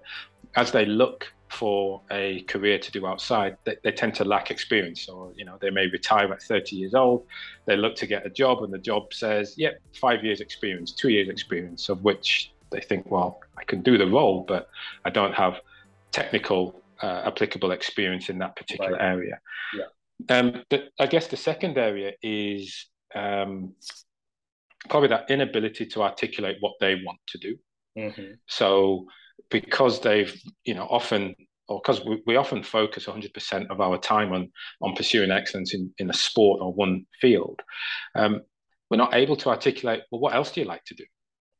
as 0.54 0.70
they 0.70 0.86
look 0.86 1.32
for 1.54 2.02
a 2.10 2.42
career 2.42 2.78
to 2.78 2.90
do 2.90 3.06
outside, 3.06 3.56
they, 3.64 3.76
they, 3.84 3.92
tend 3.92 4.14
to 4.16 4.24
lack 4.24 4.50
experience. 4.50 5.08
Or, 5.08 5.32
you 5.36 5.44
know, 5.44 5.56
they 5.60 5.70
may 5.70 5.86
retire 5.86 6.32
at 6.32 6.42
30 6.42 6.76
years 6.76 6.94
old. 6.94 7.26
They 7.66 7.76
look 7.76 7.94
to 7.96 8.06
get 8.06 8.26
a 8.26 8.30
job, 8.30 8.62
and 8.62 8.72
the 8.72 8.78
job 8.78 9.14
says, 9.14 9.54
"Yep, 9.56 9.80
five 10.00 10.24
years 10.24 10.40
experience, 10.40 10.92
two 10.92 11.10
years 11.10 11.28
experience," 11.28 11.88
of 11.88 12.02
which 12.02 12.52
they 12.70 12.80
think, 12.80 13.10
"Well, 13.10 13.40
I 13.56 13.64
can 13.64 13.82
do 13.82 13.96
the 13.96 14.06
role, 14.06 14.44
but 14.46 14.68
I 15.04 15.10
don't 15.10 15.34
have 15.34 15.60
technical 16.10 16.82
uh, 17.02 17.22
applicable 17.26 17.70
experience 17.70 18.28
in 18.28 18.38
that 18.38 18.56
particular 18.56 18.92
right. 18.92 19.12
area." 19.12 19.38
Yeah. 19.78 20.36
Um, 20.36 20.62
I 20.98 21.06
guess 21.06 21.28
the 21.28 21.36
second 21.36 21.78
area 21.78 22.12
is 22.22 22.86
um, 23.14 23.74
probably 24.88 25.08
that 25.08 25.30
inability 25.30 25.86
to 25.86 26.02
articulate 26.02 26.56
what 26.60 26.74
they 26.80 26.96
want 26.96 27.20
to 27.28 27.38
do. 27.38 27.56
Mm-hmm. 27.96 28.32
So 28.46 29.06
because 29.50 30.00
they've, 30.00 30.34
you 30.64 30.74
know, 30.74 30.84
often 30.84 31.34
or 31.68 31.80
because 31.80 32.04
we, 32.04 32.22
we 32.26 32.36
often 32.36 32.62
focus 32.62 33.06
100% 33.06 33.70
of 33.70 33.80
our 33.80 33.98
time 33.98 34.32
on 34.32 34.50
on 34.82 34.94
pursuing 34.94 35.30
excellence 35.30 35.74
in, 35.74 35.92
in 35.98 36.10
a 36.10 36.14
sport 36.14 36.60
or 36.60 36.72
one 36.72 37.06
field, 37.20 37.60
um, 38.14 38.42
we're 38.90 38.98
not 38.98 39.14
able 39.14 39.36
to 39.36 39.48
articulate, 39.48 40.02
well, 40.10 40.20
what 40.20 40.34
else 40.34 40.52
do 40.52 40.60
you 40.60 40.66
like 40.66 40.84
to 40.84 40.94
do? 40.94 41.04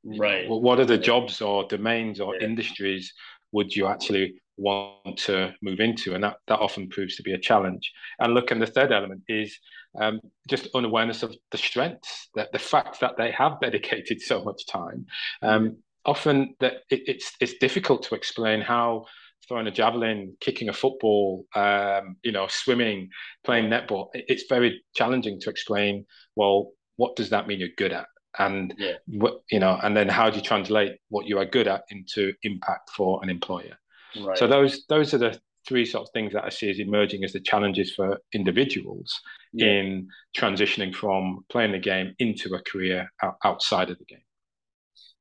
Right. 0.04 0.48
Well, 0.48 0.60
what 0.60 0.78
are 0.78 0.84
the 0.84 0.98
jobs 0.98 1.40
or 1.40 1.66
domains 1.66 2.20
or 2.20 2.36
yeah. 2.36 2.46
industries 2.46 3.12
would 3.52 3.74
you 3.74 3.86
actually 3.86 4.34
want 4.56 5.16
to 5.16 5.54
move 5.62 5.80
into? 5.80 6.14
And 6.14 6.22
that, 6.22 6.36
that 6.48 6.60
often 6.60 6.88
proves 6.88 7.16
to 7.16 7.22
be 7.22 7.32
a 7.32 7.38
challenge. 7.38 7.90
And 8.18 8.34
look, 8.34 8.50
and 8.50 8.60
the 8.60 8.66
third 8.66 8.92
element 8.92 9.22
is 9.28 9.58
um, 9.98 10.20
just 10.48 10.68
unawareness 10.74 11.22
of 11.22 11.34
the 11.50 11.58
strengths, 11.58 12.28
that 12.34 12.52
the 12.52 12.58
fact 12.58 13.00
that 13.00 13.16
they 13.16 13.30
have 13.30 13.60
dedicated 13.62 14.20
so 14.20 14.44
much 14.44 14.66
time. 14.66 15.06
Um, 15.40 15.78
often 16.04 16.54
that 16.60 16.74
it, 16.90 17.02
it's 17.06 17.32
it's 17.40 17.54
difficult 17.58 18.02
to 18.04 18.14
explain 18.14 18.60
how 18.60 19.06
throwing 19.46 19.66
a 19.66 19.70
javelin, 19.70 20.34
kicking 20.40 20.68
a 20.68 20.72
football, 20.72 21.46
um, 21.54 22.16
you 22.22 22.32
know, 22.32 22.46
swimming, 22.48 23.10
playing 23.44 23.66
netball. 23.66 24.08
It's 24.14 24.44
very 24.48 24.82
challenging 24.94 25.40
to 25.40 25.50
explain. 25.50 26.06
Well, 26.36 26.72
what 26.96 27.16
does 27.16 27.30
that 27.30 27.46
mean 27.46 27.60
you're 27.60 27.68
good 27.76 27.92
at? 27.92 28.06
And 28.38 28.74
yeah. 28.78 28.94
what 29.06 29.42
you 29.50 29.60
know, 29.60 29.78
and 29.82 29.96
then 29.96 30.08
how 30.08 30.30
do 30.30 30.36
you 30.36 30.42
translate 30.42 30.92
what 31.08 31.26
you 31.26 31.38
are 31.38 31.44
good 31.44 31.68
at 31.68 31.84
into 31.90 32.32
impact 32.42 32.90
for 32.90 33.20
an 33.22 33.30
employer? 33.30 33.76
Right. 34.20 34.36
So 34.36 34.46
those 34.46 34.84
those 34.88 35.14
are 35.14 35.18
the 35.18 35.38
three 35.66 35.86
sort 35.86 36.02
of 36.02 36.12
things 36.12 36.32
that 36.32 36.44
I 36.44 36.48
see 36.48 36.68
as 36.70 36.78
emerging 36.78 37.24
as 37.24 37.32
the 37.32 37.40
challenges 37.40 37.94
for 37.94 38.18
individuals 38.32 39.20
yeah. 39.52 39.66
in 39.66 40.08
transitioning 40.36 40.94
from 40.94 41.44
playing 41.48 41.72
the 41.72 41.78
game 41.78 42.14
into 42.18 42.54
a 42.54 42.62
career 42.62 43.10
outside 43.44 43.90
of 43.90 43.98
the 43.98 44.04
game. 44.04 44.18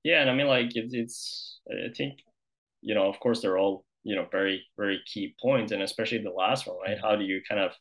Yeah, 0.04 0.22
and 0.22 0.30
I 0.30 0.34
mean, 0.34 0.48
like 0.48 0.76
it's, 0.76 0.94
it's 0.94 1.60
I 1.70 1.94
think, 1.96 2.20
you 2.82 2.94
know, 2.94 3.10
of 3.10 3.20
course, 3.20 3.42
they're 3.42 3.58
all 3.58 3.86
you 4.04 4.16
know 4.16 4.28
very 4.32 4.66
very 4.78 5.02
key 5.06 5.36
points, 5.42 5.72
and 5.72 5.82
especially 5.82 6.20
the 6.20 6.30
last 6.30 6.68
one, 6.68 6.78
right? 6.86 6.98
How 7.02 7.16
do 7.16 7.24
you 7.24 7.42
kind 7.48 7.62
of 7.62 7.72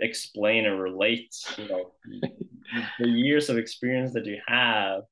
explain 0.00 0.66
and 0.66 0.80
relate, 0.80 1.34
you 1.56 1.68
know, 1.68 1.92
the 2.98 3.08
years 3.08 3.48
of 3.48 3.58
experience 3.58 4.12
that 4.14 4.26
you 4.26 4.38
have, 4.46 5.02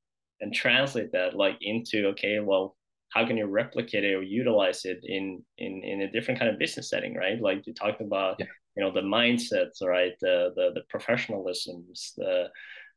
and 0.41 0.53
translate 0.53 1.13
that 1.13 1.37
like 1.37 1.59
into 1.61 2.09
okay, 2.09 2.41
well, 2.41 2.77
how 3.11 3.27
can 3.27 3.37
you 3.37 3.47
replicate 3.47 4.05
it 4.05 4.15
or 4.15 4.23
utilize 4.23 4.85
it 4.85 5.01
in 5.05 5.43
in 5.59 5.83
in 5.85 6.03
a 6.03 6.11
different 6.11 6.41
kind 6.41 6.51
of 6.51 6.59
business 6.59 6.91
setting, 6.91 7.15
right? 7.15 7.41
Like 7.41 7.67
you 7.67 7.75
talked 7.75 8.01
about, 8.01 8.37
yeah. 8.39 8.47
you 8.77 8.85
know, 8.85 8.93
the 8.93 9.01
mindsets, 9.01 9.83
right? 9.83 10.13
The 10.21 10.53
the 10.57 10.73
the 10.75 10.99
professionalisms, 10.99 12.15
the 12.17 12.49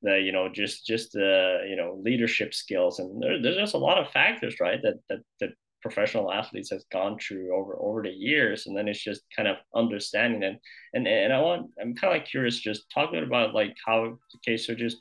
the 0.02 0.20
you 0.20 0.32
know 0.32 0.50
just 0.50 0.86
just 0.86 1.12
the 1.14 1.66
you 1.70 1.76
know 1.76 2.00
leadership 2.04 2.54
skills. 2.54 3.00
And 3.00 3.22
there, 3.22 3.42
there's 3.42 3.58
just 3.58 3.76
a 3.76 3.80
lot 3.80 3.98
of 3.98 4.12
factors 4.12 4.56
right 4.60 4.80
that 4.84 4.96
that 5.10 5.20
that 5.40 5.50
professional 5.82 6.32
athletes 6.32 6.70
has 6.70 6.86
gone 6.92 7.18
through 7.20 7.56
over 7.56 7.76
over 7.80 8.02
the 8.04 8.10
years. 8.10 8.68
And 8.68 8.78
then 8.78 8.88
it's 8.88 9.04
just 9.04 9.22
kind 9.36 9.48
of 9.48 9.58
understanding 9.76 10.44
it. 10.44 10.60
And 10.94 11.08
and 11.08 11.34
i 11.34 11.40
want 11.40 11.72
i'm 11.80 11.96
kind 11.96 12.14
of 12.14 12.20
like 12.20 12.28
curious 12.28 12.60
just 12.60 12.90
talk 12.94 13.10
a 13.10 13.14
bit 13.14 13.24
about 13.24 13.54
like 13.54 13.76
how 13.86 14.18
okay 14.38 14.58
so 14.58 14.74
just 14.76 14.98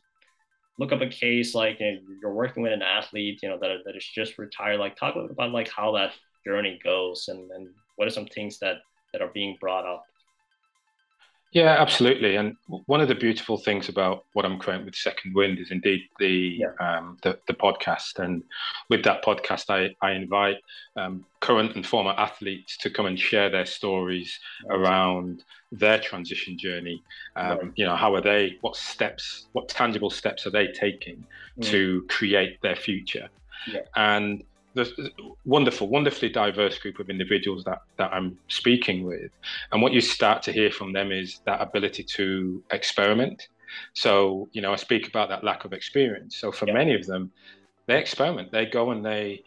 look 0.79 0.93
up 0.93 1.03
a 1.03 1.09
case 1.09 1.55
like 1.55 1.79
you 1.81 1.93
know, 1.93 1.99
you're 2.23 2.33
working 2.33 2.63
with 2.63 2.73
an 2.73 2.83
athlete 2.83 3.41
you 3.43 3.49
know 3.49 3.59
that, 3.61 3.79
that 3.85 3.97
is 3.97 4.07
just 4.15 4.39
retired. 4.39 4.79
Like 4.79 4.97
talk 4.97 5.17
about 5.17 5.53
like 5.53 5.71
how 5.71 5.93
that 5.93 6.13
journey 6.47 6.79
goes 6.83 7.29
and 7.29 7.51
and 7.51 7.69
what 7.97 8.09
are 8.09 8.13
some 8.13 8.27
things 8.27 8.59
that 8.61 8.79
that 9.13 9.23
are 9.23 9.31
being 9.35 9.57
brought 9.61 9.87
up 9.87 10.05
yeah, 11.53 11.77
absolutely. 11.79 12.37
And 12.37 12.57
one 12.87 13.01
of 13.01 13.09
the 13.09 13.15
beautiful 13.15 13.59
things 13.59 13.89
about 13.89 14.25
what 14.35 14.45
I'm 14.45 14.59
creating 14.59 14.87
with 14.87 14.95
Second 14.95 15.35
Wind 15.35 15.59
is 15.59 15.73
indeed 15.73 16.03
the 16.21 16.61
yeah. 16.61 16.69
um, 16.79 17.19
the, 17.23 17.39
the, 17.49 17.55
podcast. 17.55 18.21
And 18.21 18.45
with 18.89 19.03
that 19.03 19.25
podcast, 19.25 19.65
I, 19.69 19.95
I 20.01 20.13
invite 20.13 20.59
um, 20.97 21.25
current 21.41 21.75
and 21.75 21.85
former 21.85 22.13
athletes 22.13 22.77
to 22.79 22.91
come 22.91 23.07
and 23.07 23.19
share 23.19 23.51
their 23.51 23.67
stories 23.67 24.39
right. 24.69 24.79
around 24.79 25.43
their 25.73 25.99
transition 25.99 26.57
journey. 26.57 27.03
Um, 27.35 27.59
right. 27.59 27.73
You 27.75 27.87
know, 27.87 27.97
how 27.97 28.15
are 28.15 28.23
they? 28.23 28.57
What 28.61 28.77
steps? 28.77 29.49
What 29.51 29.69
tangible 29.69 30.11
steps 30.11 30.47
are 30.47 30.51
they 30.51 30.69
taking 30.69 31.25
mm. 31.59 31.65
to 31.65 32.07
create 32.09 32.63
their 32.63 32.77
future? 32.77 33.29
Yeah. 33.67 33.81
And 33.97 34.45
the 34.75 35.11
wonderful, 35.45 35.89
wonderfully 35.89 36.29
diverse 36.29 36.79
group 36.79 36.99
of 36.99 37.11
individuals 37.11 37.65
that 37.65 37.83
that 37.97 38.13
I'm 38.13 38.39
speaking 38.49 39.05
with, 39.05 39.31
and 39.73 39.83
what 39.83 39.93
you 39.93 40.01
start 40.01 40.43
to 40.45 40.53
hear 40.53 40.71
from 40.71 40.93
them 40.93 41.13
is 41.13 41.41
that 41.45 41.61
ability 41.61 42.05
to 42.05 42.63
experiment. 42.71 43.49
So 43.95 44.49
you 44.53 44.63
know, 44.63 44.73
I 44.73 44.77
speak 44.77 45.09
about 45.09 45.29
that 45.29 45.45
lack 45.45 45.65
of 45.65 45.73
experience. 45.73 46.37
So 46.37 46.53
for 46.53 46.67
yeah. 46.67 46.75
many 46.75 46.95
of 46.95 47.07
them, 47.07 47.31
they 47.87 47.99
experiment. 47.99 48.53
They 48.53 48.67
go 48.67 48.91
and 48.91 49.05
they 49.05 49.43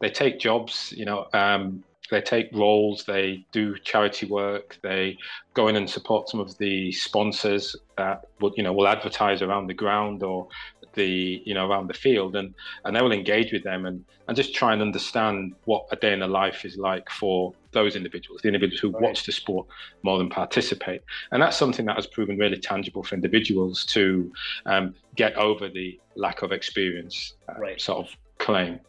they 0.00 0.10
take 0.10 0.38
jobs. 0.38 0.92
You 0.96 1.04
know, 1.04 1.26
um, 1.32 1.82
they 2.10 2.20
take 2.20 2.50
roles. 2.52 3.04
They 3.04 3.46
do 3.52 3.78
charity 3.78 4.26
work. 4.26 4.78
They 4.82 5.16
go 5.54 5.68
in 5.68 5.76
and 5.76 5.88
support 5.88 6.28
some 6.28 6.40
of 6.40 6.56
the 6.58 6.92
sponsors 6.92 7.76
that 7.96 8.26
will 8.40 8.52
you 8.56 8.62
know 8.62 8.72
will 8.72 8.88
advertise 8.88 9.42
around 9.42 9.66
the 9.66 9.74
ground 9.74 10.22
or 10.22 10.48
the 10.94 11.42
you 11.44 11.54
know 11.54 11.68
around 11.68 11.88
the 11.88 11.94
field 11.94 12.36
and 12.36 12.54
and 12.84 12.94
they 12.94 13.02
will 13.02 13.12
engage 13.12 13.52
with 13.52 13.62
them 13.62 13.86
and 13.86 14.04
and 14.28 14.36
just 14.36 14.54
try 14.54 14.72
and 14.72 14.82
understand 14.82 15.54
what 15.64 15.86
a 15.92 15.96
day 15.96 16.12
in 16.12 16.20
the 16.20 16.26
life 16.26 16.64
is 16.64 16.76
like 16.76 17.08
for 17.10 17.52
those 17.72 17.96
individuals 17.96 18.40
the 18.42 18.48
individuals 18.48 18.80
who 18.80 18.90
right. 18.90 19.02
watch 19.02 19.24
the 19.24 19.32
sport 19.32 19.66
more 20.02 20.18
than 20.18 20.28
participate 20.28 21.02
and 21.30 21.42
that's 21.42 21.56
something 21.56 21.86
that 21.86 21.96
has 21.96 22.06
proven 22.06 22.36
really 22.38 22.56
tangible 22.56 23.02
for 23.02 23.14
individuals 23.14 23.84
to 23.84 24.32
um, 24.66 24.94
get 25.16 25.34
over 25.36 25.68
the 25.68 25.98
lack 26.16 26.42
of 26.42 26.52
experience 26.52 27.34
uh, 27.48 27.60
right. 27.60 27.80
sort 27.80 28.06
of 28.06 28.16
claim 28.38 28.80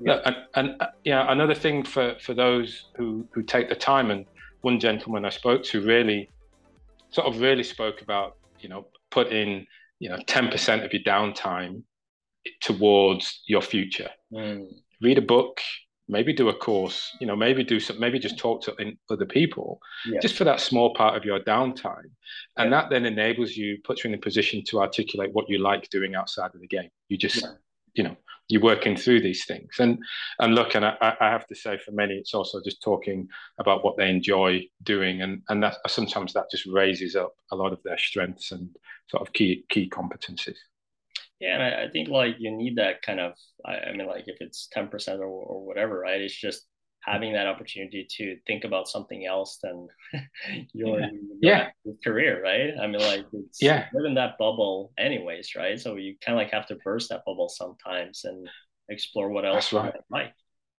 yeah. 0.00 0.20
and, 0.24 0.36
and 0.54 0.76
uh, 0.80 0.86
yeah 1.04 1.30
another 1.30 1.54
thing 1.54 1.82
for 1.82 2.14
for 2.20 2.34
those 2.34 2.86
who 2.96 3.26
who 3.32 3.42
take 3.42 3.68
the 3.68 3.76
time 3.76 4.10
and 4.10 4.24
one 4.62 4.80
gentleman 4.80 5.24
i 5.24 5.30
spoke 5.30 5.62
to 5.62 5.82
really 5.82 6.30
sort 7.10 7.26
of 7.26 7.40
really 7.40 7.62
spoke 7.62 8.00
about 8.00 8.36
you 8.60 8.68
know 8.68 8.86
put 9.10 9.28
in 9.28 9.66
you 9.98 10.08
know 10.08 10.16
10% 10.16 10.84
of 10.84 10.92
your 10.92 11.02
downtime 11.02 11.82
towards 12.60 13.42
your 13.46 13.62
future 13.62 14.10
mm. 14.32 14.66
read 15.00 15.18
a 15.18 15.22
book 15.22 15.60
maybe 16.08 16.32
do 16.32 16.50
a 16.50 16.54
course 16.54 17.10
you 17.20 17.26
know 17.26 17.36
maybe 17.36 17.64
do 17.64 17.80
some 17.80 17.98
maybe 17.98 18.18
just 18.18 18.38
talk 18.38 18.62
to 18.62 18.74
other 19.10 19.24
people 19.24 19.78
yeah. 20.06 20.20
just 20.20 20.36
for 20.36 20.44
that 20.44 20.60
small 20.60 20.92
part 20.94 21.16
of 21.16 21.24
your 21.24 21.40
downtime 21.40 22.10
and 22.58 22.70
yeah. 22.70 22.70
that 22.70 22.90
then 22.90 23.06
enables 23.06 23.56
you 23.56 23.78
puts 23.84 24.04
you 24.04 24.08
in 24.08 24.14
a 24.14 24.20
position 24.20 24.62
to 24.66 24.80
articulate 24.80 25.32
what 25.32 25.48
you 25.48 25.58
like 25.58 25.88
doing 25.88 26.14
outside 26.14 26.50
of 26.54 26.60
the 26.60 26.66
game 26.66 26.90
you 27.08 27.16
just 27.16 27.40
yeah. 27.42 27.48
You 27.94 28.04
know 28.04 28.16
you're 28.48 28.62
working 28.62 28.94
through 28.94 29.20
these 29.20 29.46
things 29.46 29.76
and 29.78 29.98
and 30.38 30.54
look 30.54 30.74
and 30.74 30.84
I, 30.84 31.16
I 31.20 31.30
have 31.30 31.46
to 31.46 31.54
say 31.54 31.78
for 31.78 31.92
many 31.92 32.14
it's 32.14 32.34
also 32.34 32.60
just 32.62 32.82
talking 32.82 33.26
about 33.58 33.84
what 33.84 33.96
they 33.96 34.10
enjoy 34.10 34.62
doing 34.82 35.22
and 35.22 35.42
and 35.48 35.62
that 35.62 35.76
sometimes 35.86 36.34
that 36.34 36.50
just 36.50 36.66
raises 36.66 37.16
up 37.16 37.34
a 37.52 37.56
lot 37.56 37.72
of 37.72 37.82
their 37.84 37.98
strengths 37.98 38.52
and 38.52 38.68
sort 39.08 39.26
of 39.26 39.32
key 39.32 39.64
key 39.68 39.88
competencies. 39.88 40.56
Yeah, 41.40 41.60
and 41.60 41.88
I, 41.88 41.88
think 41.90 42.08
like 42.08 42.36
you 42.38 42.50
need 42.50 42.76
that 42.76 43.02
kind 43.02 43.20
of. 43.20 43.32
I, 43.66 43.76
I 43.76 43.92
mean, 43.92 44.06
like 44.06 44.24
if 44.28 44.36
it's 44.40 44.68
ten 44.70 44.88
percent 44.88 45.20
or, 45.20 45.26
or 45.26 45.66
whatever, 45.66 45.98
right? 45.98 46.20
It's 46.20 46.34
just 46.34 46.64
having 47.04 47.32
that 47.34 47.46
opportunity 47.46 48.06
to 48.16 48.36
think 48.46 48.64
about 48.64 48.88
something 48.88 49.26
else 49.26 49.58
than 49.62 49.88
your, 50.72 51.00
yeah. 51.00 51.08
your 51.40 51.70
yeah. 51.84 51.92
career, 52.02 52.42
right? 52.42 52.72
I 52.80 52.86
mean, 52.86 53.00
like 53.00 53.26
it's 53.32 53.60
yeah. 53.60 53.86
live 53.92 54.06
in 54.06 54.14
that 54.14 54.38
bubble 54.38 54.92
anyways, 54.98 55.54
right? 55.56 55.78
So 55.78 55.96
you 55.96 56.16
kind 56.24 56.38
of 56.38 56.42
like 56.42 56.52
have 56.52 56.66
to 56.68 56.76
burst 56.76 57.10
that 57.10 57.24
bubble 57.26 57.48
sometimes 57.48 58.24
and 58.24 58.48
explore 58.88 59.28
what 59.28 59.44
else 59.44 59.70
That's 59.70 59.72
right. 59.72 59.94
like, 60.10 60.32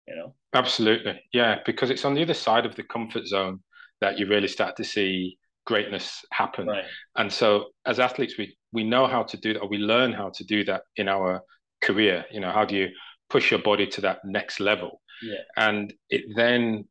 you 0.08 0.16
know? 0.16 0.34
Absolutely, 0.54 1.22
yeah, 1.34 1.60
because 1.66 1.90
it's 1.90 2.06
on 2.06 2.16
the 2.16 2.24
other 2.24 2.34
side 2.34 2.66
of 2.66 2.76
the 2.76 2.84
comfort 2.84 3.28
zone 3.28 3.60
that 4.02 4.18
you 4.18 4.28
really 4.28 4.48
start 4.48 4.76
to 4.78 4.84
see 4.84 5.38
greatness 5.66 6.24
happen. 6.32 6.68
Right. 6.68 6.86
And 7.16 7.32
so 7.32 7.66
as 7.86 8.00
athletes, 8.00 8.36
we 8.38 8.56
we 8.72 8.84
know 8.84 9.08
how 9.08 9.24
to 9.24 9.38
do 9.38 9.54
that, 9.54 9.60
or 9.60 9.70
we 9.70 9.78
learn 9.78 10.12
how 10.12 10.30
to 10.30 10.44
do 10.44 10.64
that 10.66 10.84
in 10.96 11.08
our 11.08 11.42
career. 11.82 12.26
You 12.32 12.40
know, 12.40 12.52
how 12.52 12.66
do 12.66 12.76
you 12.76 12.90
push 13.30 13.52
your 13.52 13.62
body 13.62 13.88
to 13.88 14.02
that 14.02 14.20
next 14.26 14.60
level? 14.60 15.02
Yeah. 15.22 15.42
And 15.58 15.94
it 16.10 16.24
then 16.36 16.86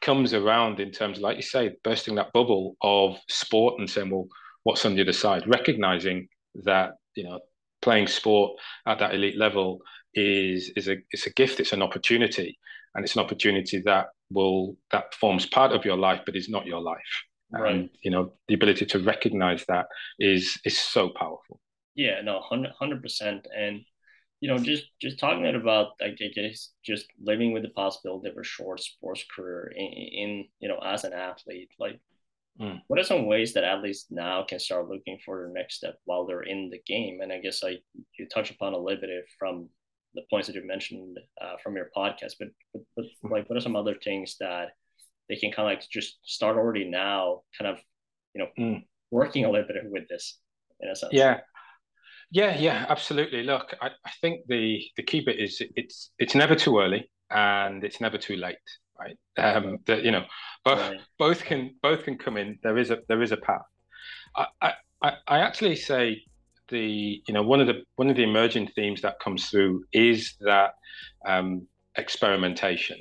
comes 0.00 0.34
around 0.34 0.80
in 0.80 0.90
terms 0.90 1.18
of, 1.18 1.22
like 1.22 1.36
you 1.36 1.42
say, 1.42 1.76
bursting 1.82 2.14
that 2.16 2.32
bubble 2.32 2.76
of 2.82 3.16
sport 3.28 3.78
and 3.78 3.88
saying, 3.88 4.10
well, 4.10 4.28
what's 4.64 4.84
on 4.84 4.94
the 4.94 5.02
other 5.02 5.12
side? 5.12 5.46
Recognizing 5.46 6.28
that, 6.64 6.92
you 7.16 7.24
know, 7.24 7.40
playing 7.82 8.06
sport 8.06 8.58
at 8.86 8.98
that 8.98 9.14
elite 9.14 9.38
level 9.38 9.80
is 10.14 10.70
is 10.76 10.88
a 10.88 10.96
it's 11.10 11.26
a 11.26 11.32
gift, 11.32 11.60
it's 11.60 11.72
an 11.72 11.82
opportunity. 11.82 12.58
and 12.94 13.04
it's 13.04 13.16
an 13.16 13.22
opportunity 13.22 13.80
that 13.84 14.06
will 14.30 14.76
that 14.92 15.14
forms 15.14 15.46
part 15.46 15.72
of 15.72 15.84
your 15.84 15.96
life, 15.96 16.20
but 16.24 16.36
is 16.36 16.48
not 16.48 16.66
your 16.66 16.80
life. 16.80 16.98
Right. 17.50 17.74
And 17.74 17.90
you 18.02 18.10
know, 18.10 18.32
the 18.48 18.54
ability 18.54 18.86
to 18.86 18.98
recognize 19.00 19.64
that 19.68 19.86
is 20.18 20.58
is 20.64 20.78
so 20.78 21.10
powerful. 21.10 21.60
Yeah, 21.94 22.20
no, 22.22 22.40
hundred 22.40 23.02
percent. 23.02 23.46
And 23.56 23.82
you 24.44 24.50
know, 24.50 24.58
just 24.58 24.84
just 25.00 25.18
talking 25.18 25.46
about 25.54 25.92
I 26.02 26.10
guess 26.10 26.72
just 26.84 27.06
living 27.18 27.52
with 27.52 27.62
the 27.62 27.70
possibility 27.70 28.28
of 28.28 28.36
a 28.36 28.44
short 28.44 28.80
sports 28.80 29.24
career 29.34 29.72
in, 29.74 29.86
in 29.86 30.44
you 30.60 30.68
know 30.68 30.78
as 30.84 31.04
an 31.04 31.14
athlete, 31.14 31.70
like 31.78 31.98
Mm. 32.60 32.80
What 32.86 33.00
are 33.00 33.04
some 33.04 33.26
ways 33.26 33.52
that 33.54 33.64
athletes 33.64 34.06
now 34.10 34.44
can 34.48 34.60
start 34.60 34.88
looking 34.88 35.18
for 35.24 35.38
their 35.38 35.52
next 35.52 35.76
step 35.78 35.96
while 36.04 36.24
they're 36.24 36.42
in 36.42 36.70
the 36.70 36.80
game? 36.86 37.20
And 37.20 37.32
I 37.32 37.40
guess 37.40 37.64
like 37.64 37.82
you 38.16 38.28
touch 38.28 38.52
upon 38.52 38.74
a 38.74 38.78
little 38.78 39.00
bit 39.00 39.10
from 39.38 39.68
the 40.14 40.22
points 40.30 40.46
that 40.46 40.54
you 40.54 40.64
mentioned 40.64 41.18
uh, 41.42 41.56
from 41.62 41.74
your 41.74 41.90
podcast, 41.96 42.34
but, 42.38 42.48
but, 42.72 42.82
but 42.94 43.04
mm. 43.04 43.30
like 43.32 43.50
what 43.50 43.56
are 43.56 43.60
some 43.60 43.74
other 43.74 43.96
things 44.04 44.36
that 44.38 44.68
they 45.28 45.34
can 45.34 45.50
kind 45.50 45.68
of 45.68 45.72
like 45.72 45.90
just 45.90 46.18
start 46.22 46.56
already 46.56 46.88
now, 46.88 47.42
kind 47.58 47.72
of 47.72 47.82
you 48.34 48.42
know 48.44 48.48
mm. 48.56 48.84
working 49.10 49.44
a 49.44 49.50
little 49.50 49.66
bit 49.66 49.76
with 49.90 50.08
this 50.08 50.38
in 50.78 50.88
a 50.88 50.94
sense. 50.94 51.12
Yeah, 51.12 51.40
yeah, 52.34 52.56
yeah, 52.58 52.86
absolutely. 52.88 53.42
Look, 53.42 53.74
I, 53.80 53.88
I 54.04 54.10
think 54.20 54.46
the 54.48 54.82
the 54.96 55.02
key 55.02 55.20
bit 55.20 55.38
is 55.38 55.62
it's 55.76 56.10
it's 56.18 56.34
never 56.34 56.54
too 56.54 56.78
early 56.78 57.10
and 57.30 57.82
it's 57.84 58.00
never 58.00 58.18
too 58.18 58.36
late 58.36 58.56
right? 58.98 59.18
Um, 59.36 59.78
that 59.86 60.04
you 60.04 60.10
know, 60.10 60.24
both 60.64 60.78
right. 60.78 61.00
both 61.18 61.44
can 61.44 61.74
both 61.82 62.04
can 62.04 62.18
come 62.18 62.36
in. 62.36 62.58
There 62.62 62.78
is 62.78 62.90
a 62.90 62.98
there 63.08 63.22
is 63.22 63.32
a 63.32 63.36
path. 63.36 63.62
I, 64.36 64.74
I 65.02 65.12
I 65.26 65.38
actually 65.40 65.76
say 65.76 66.22
the 66.68 67.22
you 67.26 67.34
know 67.34 67.42
one 67.42 67.60
of 67.60 67.66
the 67.66 67.82
one 67.96 68.10
of 68.10 68.16
the 68.16 68.22
emerging 68.22 68.68
themes 68.68 69.02
that 69.02 69.20
comes 69.20 69.48
through 69.50 69.84
is 69.92 70.34
that 70.40 70.74
um, 71.26 71.66
experimentation 71.96 72.98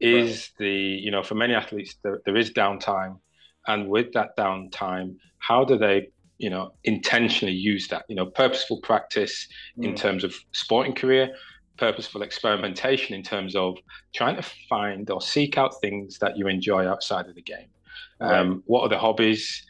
is 0.00 0.50
right. 0.58 0.66
the 0.66 0.74
you 0.74 1.10
know 1.10 1.22
for 1.22 1.34
many 1.34 1.54
athletes 1.54 1.96
there, 2.02 2.20
there 2.24 2.36
is 2.36 2.52
downtime 2.52 3.18
and 3.66 3.88
with 3.88 4.12
that 4.12 4.36
downtime 4.36 5.14
how 5.38 5.64
do 5.64 5.78
they 5.78 6.08
you 6.42 6.50
know 6.50 6.72
intentionally 6.84 7.54
use 7.54 7.88
that 7.88 8.04
you 8.08 8.16
know 8.16 8.26
purposeful 8.26 8.80
practice 8.82 9.48
mm. 9.78 9.84
in 9.84 9.94
terms 9.94 10.24
of 10.24 10.34
sporting 10.52 10.94
career 10.94 11.32
purposeful 11.78 12.22
experimentation 12.22 13.14
in 13.14 13.22
terms 13.22 13.56
of 13.56 13.76
trying 14.14 14.36
to 14.36 14.42
find 14.68 15.10
or 15.10 15.20
seek 15.20 15.58
out 15.58 15.72
things 15.80 16.18
that 16.18 16.36
you 16.36 16.46
enjoy 16.46 16.86
outside 16.86 17.26
of 17.26 17.34
the 17.34 17.42
game. 17.42 17.66
Right. 18.20 18.38
Um, 18.38 18.62
what 18.66 18.82
are 18.82 18.88
the 18.88 18.98
hobbies, 18.98 19.64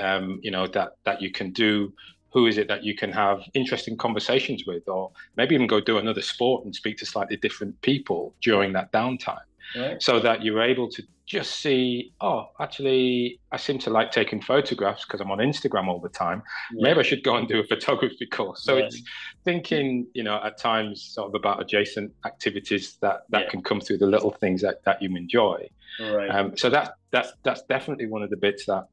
um, 0.00 0.38
you 0.42 0.50
know, 0.50 0.66
that 0.68 0.90
that 1.04 1.20
you 1.22 1.30
can 1.30 1.52
do? 1.52 1.92
Who 2.32 2.46
is 2.46 2.58
it 2.58 2.68
that 2.68 2.84
you 2.84 2.94
can 2.94 3.10
have 3.12 3.40
interesting 3.54 3.96
conversations 3.96 4.64
with, 4.66 4.86
or 4.88 5.10
maybe 5.36 5.54
even 5.54 5.66
go 5.66 5.80
do 5.80 5.98
another 5.98 6.22
sport 6.22 6.64
and 6.64 6.74
speak 6.74 6.98
to 6.98 7.06
slightly 7.06 7.36
different 7.36 7.80
people 7.80 8.34
during 8.42 8.72
that 8.74 8.92
downtime? 8.92 9.46
Right. 9.74 10.02
so 10.02 10.20
that 10.20 10.42
you're 10.42 10.62
able 10.62 10.88
to 10.90 11.02
just 11.26 11.58
see, 11.58 12.12
oh, 12.20 12.48
actually, 12.60 13.40
I 13.50 13.56
seem 13.56 13.78
to 13.80 13.90
like 13.90 14.12
taking 14.12 14.40
photographs 14.40 15.04
because 15.04 15.20
I'm 15.20 15.30
on 15.30 15.38
Instagram 15.38 15.88
all 15.88 15.98
the 15.98 16.08
time. 16.08 16.42
Yeah. 16.72 16.84
Maybe 16.84 17.00
I 17.00 17.02
should 17.02 17.24
go 17.24 17.34
and 17.36 17.48
do 17.48 17.58
a 17.58 17.64
photography 17.64 18.26
course. 18.30 18.62
So 18.62 18.76
yeah. 18.76 18.84
it's 18.84 19.02
thinking, 19.44 20.06
you 20.14 20.22
know, 20.22 20.40
at 20.42 20.56
times 20.56 21.02
sort 21.02 21.28
of 21.28 21.34
about 21.34 21.60
adjacent 21.60 22.12
activities 22.24 22.96
that 23.00 23.22
that 23.30 23.44
yeah. 23.44 23.50
can 23.50 23.62
come 23.62 23.80
through 23.80 23.98
the 23.98 24.06
little 24.06 24.30
things 24.30 24.62
that, 24.62 24.84
that 24.84 25.02
you 25.02 25.14
enjoy. 25.16 25.68
Right. 26.00 26.30
Um, 26.30 26.56
so 26.56 26.70
that 26.70 26.94
that's 27.10 27.32
that's 27.42 27.62
definitely 27.62 28.06
one 28.06 28.22
of 28.22 28.30
the 28.30 28.36
bits 28.36 28.66
that 28.66 28.86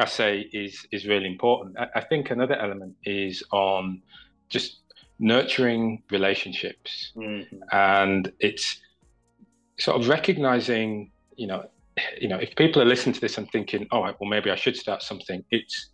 I 0.00 0.06
say 0.06 0.48
is 0.52 0.86
is 0.90 1.06
really 1.06 1.26
important. 1.26 1.78
I, 1.78 1.86
I 1.96 2.00
think 2.00 2.30
another 2.30 2.56
element 2.56 2.96
is 3.04 3.44
on 3.52 4.02
just 4.48 4.78
nurturing 5.20 6.02
relationships, 6.10 7.12
mm-hmm. 7.16 7.56
and 7.70 8.32
it's 8.40 8.80
sort 9.80 10.00
of 10.00 10.08
recognizing, 10.08 11.10
you 11.36 11.46
know, 11.46 11.64
you 12.20 12.28
know, 12.28 12.36
if 12.36 12.54
people 12.56 12.80
are 12.80 12.84
listening 12.84 13.14
to 13.14 13.20
this 13.20 13.38
and 13.38 13.50
thinking, 13.50 13.86
all 13.90 14.02
right, 14.02 14.14
well, 14.20 14.28
maybe 14.28 14.50
I 14.50 14.56
should 14.56 14.76
start 14.76 15.02
something, 15.02 15.44
it's 15.50 15.90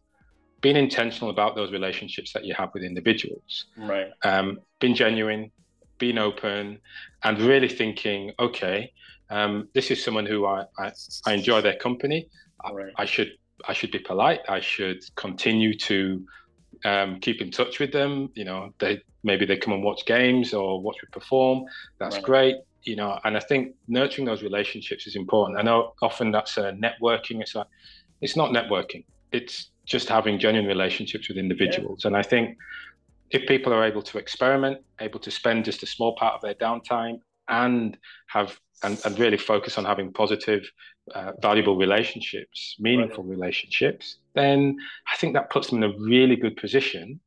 being 0.60 0.76
intentional 0.76 1.30
about 1.30 1.54
those 1.54 1.72
relationships 1.72 2.32
that 2.32 2.44
you 2.44 2.54
have 2.54 2.70
with 2.74 2.82
individuals. 2.82 3.66
Right. 3.76 4.08
Um, 4.24 4.58
being 4.80 4.94
genuine, 4.94 5.50
being 5.98 6.18
open, 6.18 6.80
and 7.22 7.40
really 7.40 7.68
thinking, 7.68 8.32
okay, 8.38 8.92
um, 9.30 9.68
this 9.74 9.90
is 9.90 10.02
someone 10.02 10.26
who 10.26 10.46
I, 10.46 10.64
I, 10.78 10.92
I 11.26 11.34
enjoy 11.34 11.60
their 11.60 11.76
company. 11.76 12.28
Right. 12.72 12.92
I, 12.96 13.02
I, 13.02 13.04
should 13.04 13.32
I 13.68 13.72
should 13.72 13.92
be 13.92 13.98
polite. 13.98 14.40
I 14.48 14.60
should 14.60 15.02
continue 15.14 15.76
to 15.78 16.24
um, 16.84 17.20
keep 17.20 17.40
in 17.40 17.50
touch 17.50 17.78
with 17.78 17.92
them. 17.92 18.30
You 18.34 18.44
know, 18.44 18.74
they 18.78 19.00
maybe 19.22 19.46
they 19.46 19.56
come 19.56 19.74
and 19.74 19.82
watch 19.82 20.04
games 20.06 20.52
or 20.52 20.80
watch 20.80 20.96
me 21.02 21.08
perform. 21.12 21.64
That's 21.98 22.16
right. 22.16 22.24
great 22.24 22.56
you 22.82 22.96
know, 22.96 23.18
and 23.24 23.36
I 23.36 23.40
think 23.40 23.74
nurturing 23.88 24.26
those 24.26 24.42
relationships 24.42 25.06
is 25.06 25.16
important. 25.16 25.58
I 25.58 25.62
know 25.62 25.94
often 26.02 26.30
that's 26.30 26.56
uh, 26.56 26.72
networking. 26.72 27.40
It's 27.40 27.54
like, 27.54 27.66
it's 28.20 28.36
not 28.36 28.50
networking. 28.50 29.04
It's 29.32 29.70
just 29.84 30.08
having 30.08 30.38
genuine 30.38 30.68
relationships 30.68 31.28
with 31.28 31.36
individuals. 31.36 32.00
Yeah. 32.02 32.08
And 32.08 32.16
I 32.16 32.22
think 32.22 32.56
if 33.30 33.46
people 33.48 33.72
are 33.72 33.84
able 33.84 34.02
to 34.02 34.18
experiment, 34.18 34.78
able 35.00 35.20
to 35.20 35.30
spend 35.30 35.64
just 35.64 35.82
a 35.82 35.86
small 35.86 36.14
part 36.16 36.34
of 36.34 36.40
their 36.42 36.54
downtime 36.54 37.20
and 37.48 37.96
have 38.28 38.58
and, 38.82 39.00
and 39.04 39.18
really 39.18 39.38
focus 39.38 39.78
on 39.78 39.84
having 39.84 40.12
positive, 40.12 40.70
uh, 41.14 41.32
valuable 41.40 41.76
relationships, 41.76 42.76
meaningful 42.78 43.24
right. 43.24 43.30
relationships, 43.30 44.18
then 44.34 44.76
I 45.10 45.16
think 45.16 45.34
that 45.34 45.50
puts 45.50 45.70
them 45.70 45.82
in 45.82 45.90
a 45.90 45.98
really 45.98 46.36
good 46.36 46.56
position 46.56 47.20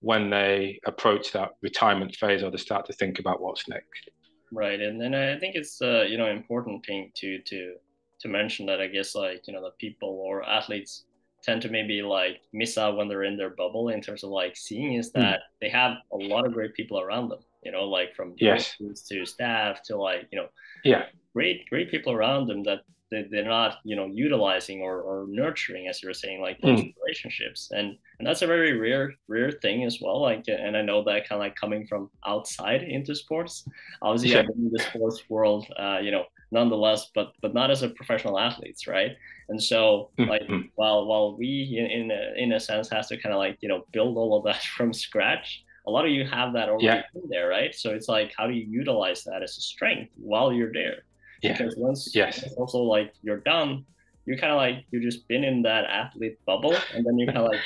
when 0.00 0.30
they 0.30 0.80
approach 0.84 1.32
that 1.32 1.50
retirement 1.62 2.14
phase 2.16 2.42
or 2.42 2.50
they 2.50 2.56
start 2.56 2.86
to 2.86 2.92
think 2.92 3.18
about 3.18 3.40
what's 3.40 3.68
next. 3.68 4.10
Right, 4.56 4.80
and 4.80 4.98
then 4.98 5.14
I 5.14 5.38
think 5.38 5.54
it's 5.54 5.82
uh, 5.82 6.06
you 6.08 6.16
know 6.16 6.28
important 6.28 6.86
thing 6.86 7.12
to 7.16 7.38
to 7.40 7.74
to 8.20 8.28
mention 8.28 8.64
that 8.66 8.80
I 8.80 8.86
guess 8.86 9.14
like 9.14 9.46
you 9.46 9.52
know 9.52 9.62
the 9.62 9.72
people 9.78 10.08
or 10.08 10.42
athletes 10.48 11.04
tend 11.42 11.60
to 11.60 11.68
maybe 11.68 12.00
like 12.00 12.40
miss 12.54 12.78
out 12.78 12.96
when 12.96 13.06
they're 13.06 13.24
in 13.24 13.36
their 13.36 13.50
bubble 13.50 13.90
in 13.90 14.00
terms 14.00 14.24
of 14.24 14.30
like 14.30 14.56
seeing 14.56 14.94
is 14.94 15.10
hmm. 15.14 15.20
that 15.20 15.40
mm. 15.40 15.42
they 15.60 15.68
have 15.68 15.98
a 16.10 16.16
lot 16.16 16.46
of 16.46 16.54
great 16.54 16.72
people 16.72 16.98
around 16.98 17.28
them. 17.28 17.40
You 17.64 17.70
know, 17.70 17.84
like 17.84 18.14
from 18.14 18.34
yes. 18.38 18.74
to 19.08 19.26
staff 19.26 19.82
to 19.88 19.98
like 19.98 20.26
you 20.32 20.38
know 20.38 20.48
yeah 20.84 21.04
great 21.34 21.68
great 21.68 21.90
people 21.90 22.14
around 22.14 22.46
them 22.46 22.62
that 22.62 22.80
they're 23.10 23.44
not 23.44 23.76
you 23.84 23.94
know 23.94 24.06
utilizing 24.06 24.80
or, 24.80 25.00
or 25.00 25.26
nurturing 25.28 25.86
as 25.88 26.02
you 26.02 26.08
were 26.08 26.14
saying 26.14 26.40
like 26.40 26.60
those 26.60 26.80
mm. 26.80 26.94
relationships 27.04 27.70
and 27.74 27.96
and 28.18 28.26
that's 28.26 28.42
a 28.42 28.46
very 28.46 28.76
rare 28.76 29.14
rare 29.28 29.52
thing 29.52 29.84
as 29.84 30.00
well 30.00 30.20
like 30.20 30.44
and 30.48 30.76
i 30.76 30.82
know 30.82 31.04
that 31.04 31.28
kind 31.28 31.40
of 31.40 31.40
like 31.40 31.54
coming 31.54 31.86
from 31.86 32.10
outside 32.26 32.82
into 32.82 33.14
sports 33.14 33.68
obviously 34.02 34.36
i've 34.36 34.46
been 34.46 34.66
in 34.66 34.72
the 34.72 34.82
sports 34.82 35.22
world 35.28 35.66
uh, 35.78 35.98
you 36.02 36.10
know 36.10 36.24
nonetheless 36.50 37.10
but 37.14 37.32
but 37.42 37.54
not 37.54 37.70
as 37.70 37.82
a 37.82 37.88
professional 37.90 38.38
athletes 38.38 38.86
right 38.86 39.16
and 39.48 39.62
so 39.62 40.10
mm-hmm. 40.18 40.30
like 40.30 40.42
while 40.74 41.06
while 41.06 41.36
we 41.36 41.76
in 41.78 41.86
in 41.86 42.10
a, 42.10 42.32
in 42.36 42.52
a 42.52 42.60
sense 42.60 42.88
has 42.88 43.08
to 43.08 43.16
kind 43.20 43.34
of 43.34 43.38
like 43.38 43.56
you 43.60 43.68
know 43.68 43.84
build 43.92 44.16
all 44.16 44.36
of 44.36 44.44
that 44.44 44.62
from 44.76 44.92
scratch 44.92 45.64
a 45.86 45.90
lot 45.90 46.04
of 46.04 46.10
you 46.10 46.26
have 46.26 46.52
that 46.52 46.68
already 46.68 46.86
yeah. 46.86 47.02
there 47.28 47.48
right 47.48 47.74
so 47.74 47.90
it's 47.90 48.08
like 48.08 48.32
how 48.36 48.46
do 48.46 48.52
you 48.52 48.66
utilize 48.68 49.22
that 49.24 49.42
as 49.42 49.56
a 49.58 49.60
strength 49.60 50.12
while 50.16 50.52
you're 50.52 50.72
there 50.72 51.02
yeah. 51.42 51.56
Because 51.56 51.76
once 51.76 52.14
yes. 52.14 52.44
also 52.56 52.78
like 52.78 53.12
you're 53.22 53.40
done, 53.40 53.84
you 54.26 54.36
kind 54.36 54.52
of 54.52 54.56
like 54.56 54.84
you 54.90 55.00
just 55.00 55.26
been 55.28 55.44
in 55.44 55.62
that 55.62 55.84
athlete 55.84 56.38
bubble, 56.44 56.74
and 56.94 57.06
then 57.06 57.18
you 57.18 57.26
kind 57.26 57.38
of 57.38 57.46
like 57.46 57.60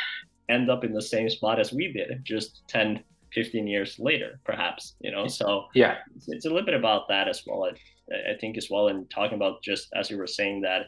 end 0.48 0.70
up 0.70 0.84
in 0.84 0.92
the 0.92 1.02
same 1.02 1.28
spot 1.30 1.58
as 1.58 1.72
we 1.72 1.92
did, 1.92 2.22
just 2.24 2.62
10, 2.68 3.02
15 3.32 3.66
years 3.66 3.98
later, 3.98 4.40
perhaps. 4.44 4.94
You 5.00 5.10
know, 5.10 5.26
so 5.26 5.66
yeah, 5.74 5.98
it's, 6.16 6.28
it's 6.28 6.44
a 6.44 6.48
little 6.48 6.66
bit 6.66 6.74
about 6.74 7.08
that 7.08 7.28
as 7.28 7.42
well. 7.46 7.64
I, 7.64 8.32
I 8.32 8.36
think 8.38 8.58
as 8.58 8.68
well, 8.70 8.88
and 8.88 9.08
talking 9.10 9.36
about 9.36 9.62
just 9.62 9.88
as 9.94 10.10
you 10.10 10.18
were 10.18 10.26
saying 10.26 10.62
that, 10.62 10.86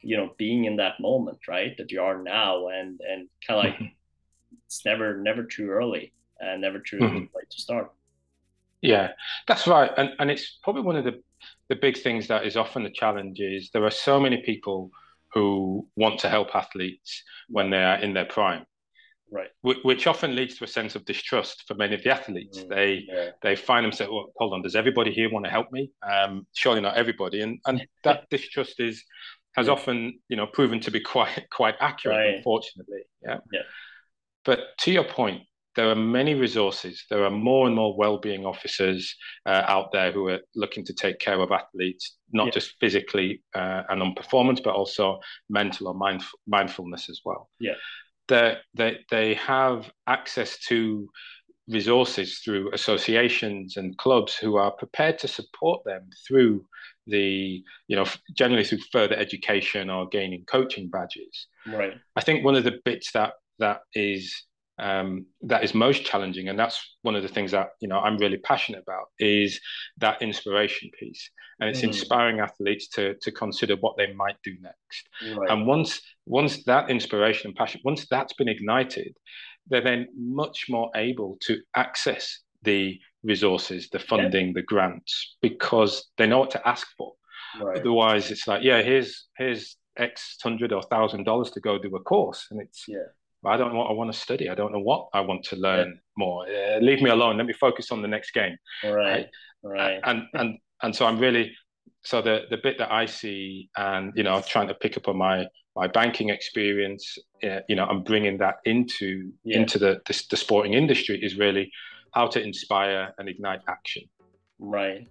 you 0.00 0.16
know, 0.16 0.30
being 0.38 0.64
in 0.64 0.76
that 0.76 1.00
moment, 1.00 1.38
right, 1.46 1.76
that 1.76 1.90
you 1.92 2.00
are 2.00 2.22
now, 2.22 2.68
and 2.68 3.00
and 3.06 3.28
kind 3.46 3.58
of 3.58 3.64
like 3.64 3.74
mm-hmm. 3.74 4.56
it's 4.66 4.84
never 4.86 5.18
never 5.18 5.44
too 5.44 5.68
early 5.68 6.12
and 6.38 6.62
never 6.62 6.78
too 6.78 6.98
mm-hmm. 6.98 7.18
late 7.34 7.50
to 7.50 7.60
start. 7.60 7.92
Yeah, 8.80 9.10
that's 9.46 9.66
right, 9.66 9.90
and 9.98 10.10
and 10.18 10.30
it's 10.30 10.58
probably 10.62 10.82
one 10.82 10.96
of 10.96 11.04
the 11.04 11.20
the 11.70 11.76
big 11.76 11.96
things 11.96 12.26
that 12.26 12.44
is 12.44 12.56
often 12.56 12.82
the 12.82 12.90
challenge 12.90 13.38
is 13.40 13.70
there 13.72 13.86
are 13.86 13.92
so 13.92 14.20
many 14.20 14.42
people 14.42 14.90
who 15.32 15.86
want 15.96 16.18
to 16.18 16.28
help 16.28 16.54
athletes 16.54 17.22
when 17.48 17.70
they 17.70 17.82
are 17.82 18.02
in 18.02 18.12
their 18.12 18.24
prime. 18.26 18.66
Right. 19.32 19.46
Which 19.62 20.08
often 20.08 20.34
leads 20.34 20.58
to 20.58 20.64
a 20.64 20.66
sense 20.66 20.96
of 20.96 21.04
distrust 21.04 21.62
for 21.68 21.74
many 21.74 21.94
of 21.94 22.02
the 22.02 22.10
athletes. 22.10 22.58
Mm, 22.58 22.68
they 22.68 23.04
yeah. 23.06 23.28
they 23.42 23.54
find 23.54 23.84
themselves 23.84 24.10
well, 24.12 24.32
hold 24.36 24.52
on 24.52 24.62
does 24.62 24.74
everybody 24.74 25.12
here 25.12 25.30
want 25.30 25.44
to 25.44 25.50
help 25.52 25.70
me? 25.70 25.92
Um, 26.02 26.48
surely 26.56 26.80
not 26.80 26.96
everybody. 26.96 27.40
And 27.42 27.60
and 27.64 27.86
that 28.02 28.28
distrust 28.28 28.80
is 28.80 29.04
has 29.54 29.68
yeah. 29.68 29.72
often 29.72 30.18
you 30.28 30.36
know 30.36 30.48
proven 30.48 30.80
to 30.80 30.90
be 30.90 30.98
quite 30.98 31.46
quite 31.52 31.76
accurate 31.78 32.16
right. 32.16 32.34
unfortunately. 32.38 33.02
Yeah. 33.22 33.38
Yeah. 33.52 33.60
But 34.44 34.58
to 34.80 34.90
your 34.90 35.04
point 35.04 35.42
there 35.76 35.88
are 35.88 35.96
many 35.96 36.34
resources. 36.34 37.04
There 37.10 37.24
are 37.24 37.30
more 37.30 37.66
and 37.66 37.76
more 37.76 37.96
well-being 37.96 38.44
officers 38.44 39.14
uh, 39.46 39.62
out 39.66 39.92
there 39.92 40.10
who 40.10 40.28
are 40.28 40.40
looking 40.54 40.84
to 40.86 40.94
take 40.94 41.18
care 41.20 41.40
of 41.40 41.52
athletes, 41.52 42.16
not 42.32 42.46
yeah. 42.46 42.52
just 42.52 42.74
physically 42.80 43.42
uh, 43.54 43.82
and 43.88 44.02
on 44.02 44.14
performance, 44.14 44.60
but 44.60 44.74
also 44.74 45.20
mental 45.48 45.88
or 45.88 45.94
mindf- 45.94 46.34
mindfulness 46.46 47.08
as 47.08 47.20
well. 47.24 47.50
Yeah, 47.60 47.74
they 48.28 48.56
they 48.74 48.98
they 49.10 49.34
have 49.34 49.90
access 50.06 50.58
to 50.66 51.08
resources 51.68 52.40
through 52.40 52.72
associations 52.72 53.76
and 53.76 53.96
clubs 53.96 54.34
who 54.34 54.56
are 54.56 54.72
prepared 54.72 55.18
to 55.20 55.28
support 55.28 55.84
them 55.84 56.08
through 56.26 56.64
the 57.06 57.62
you 57.86 57.96
know 57.96 58.06
generally 58.36 58.64
through 58.64 58.78
further 58.92 59.16
education 59.16 59.88
or 59.88 60.08
gaining 60.08 60.44
coaching 60.46 60.88
badges. 60.88 61.46
Right. 61.66 61.94
I 62.16 62.22
think 62.22 62.44
one 62.44 62.56
of 62.56 62.64
the 62.64 62.80
bits 62.84 63.12
that 63.12 63.34
that 63.60 63.82
is 63.94 64.34
um, 64.80 65.26
that 65.42 65.62
is 65.62 65.74
most 65.74 66.04
challenging, 66.04 66.48
and 66.48 66.58
that's 66.58 66.96
one 67.02 67.14
of 67.14 67.22
the 67.22 67.28
things 67.28 67.50
that 67.50 67.68
you 67.80 67.88
know 67.88 67.98
I'm 67.98 68.16
really 68.16 68.38
passionate 68.38 68.82
about 68.82 69.06
is 69.18 69.60
that 69.98 70.22
inspiration 70.22 70.90
piece, 70.98 71.30
and 71.60 71.68
it's 71.68 71.80
mm. 71.80 71.88
inspiring 71.88 72.40
athletes 72.40 72.88
to 72.94 73.14
to 73.20 73.30
consider 73.30 73.76
what 73.76 73.96
they 73.96 74.12
might 74.14 74.36
do 74.42 74.54
next. 74.60 75.36
Right. 75.36 75.50
And 75.50 75.66
once 75.66 76.00
once 76.26 76.64
that 76.64 76.90
inspiration 76.90 77.48
and 77.48 77.56
passion, 77.56 77.82
once 77.84 78.06
that's 78.10 78.32
been 78.32 78.48
ignited, 78.48 79.14
they're 79.68 79.82
then 79.82 80.08
much 80.16 80.66
more 80.68 80.90
able 80.94 81.36
to 81.42 81.58
access 81.76 82.40
the 82.62 82.98
resources, 83.22 83.88
the 83.90 83.98
funding, 83.98 84.48
yeah. 84.48 84.52
the 84.56 84.62
grants, 84.62 85.36
because 85.42 86.10
they 86.16 86.26
know 86.26 86.38
what 86.38 86.50
to 86.52 86.68
ask 86.68 86.86
for. 86.96 87.12
Right. 87.60 87.78
Otherwise, 87.78 88.30
it's 88.30 88.46
like, 88.48 88.62
yeah, 88.62 88.80
here's 88.80 89.26
here's 89.36 89.76
X 89.98 90.38
hundred 90.42 90.72
or 90.72 90.82
thousand 90.82 91.24
dollars 91.24 91.50
to 91.50 91.60
go 91.60 91.78
do 91.78 91.94
a 91.96 92.00
course, 92.00 92.46
and 92.50 92.60
it's 92.62 92.84
yeah. 92.88 93.08
I 93.44 93.56
don't 93.56 93.72
know 93.72 93.78
what 93.78 93.90
I 93.90 93.92
want 93.92 94.12
to 94.12 94.18
study. 94.18 94.48
I 94.48 94.54
don't 94.54 94.72
know 94.72 94.80
what 94.80 95.08
I 95.14 95.20
want 95.20 95.44
to 95.44 95.56
learn 95.56 95.88
yeah. 95.88 96.00
more. 96.16 96.46
Uh, 96.46 96.78
leave 96.80 97.00
me 97.00 97.10
alone. 97.10 97.36
Let 97.36 97.46
me 97.46 97.54
focus 97.54 97.90
on 97.90 98.02
the 98.02 98.08
next 98.08 98.32
game. 98.32 98.56
Right. 98.84 99.26
Right. 99.62 100.00
And 100.04 100.24
and 100.34 100.58
and 100.82 100.94
so 100.94 101.06
I'm 101.06 101.18
really 101.18 101.52
so 102.02 102.22
the 102.22 102.42
the 102.50 102.58
bit 102.58 102.78
that 102.78 102.92
I 102.92 103.06
see, 103.06 103.68
and 103.76 104.12
you 104.16 104.22
know, 104.22 104.42
trying 104.46 104.68
to 104.68 104.74
pick 104.74 104.96
up 104.96 105.08
on 105.08 105.16
my 105.16 105.46
my 105.76 105.86
banking 105.86 106.30
experience, 106.30 107.18
uh, 107.44 107.60
you 107.68 107.76
know, 107.76 107.84
I'm 107.84 108.02
bringing 108.02 108.38
that 108.38 108.56
into 108.64 109.32
yeah. 109.44 109.58
into 109.58 109.78
the, 109.78 110.00
the 110.06 110.22
the 110.30 110.36
sporting 110.36 110.74
industry 110.74 111.18
is 111.22 111.36
really 111.36 111.70
how 112.12 112.26
to 112.28 112.42
inspire 112.42 113.14
and 113.18 113.28
ignite 113.28 113.60
action. 113.68 114.02
Right. 114.58 115.08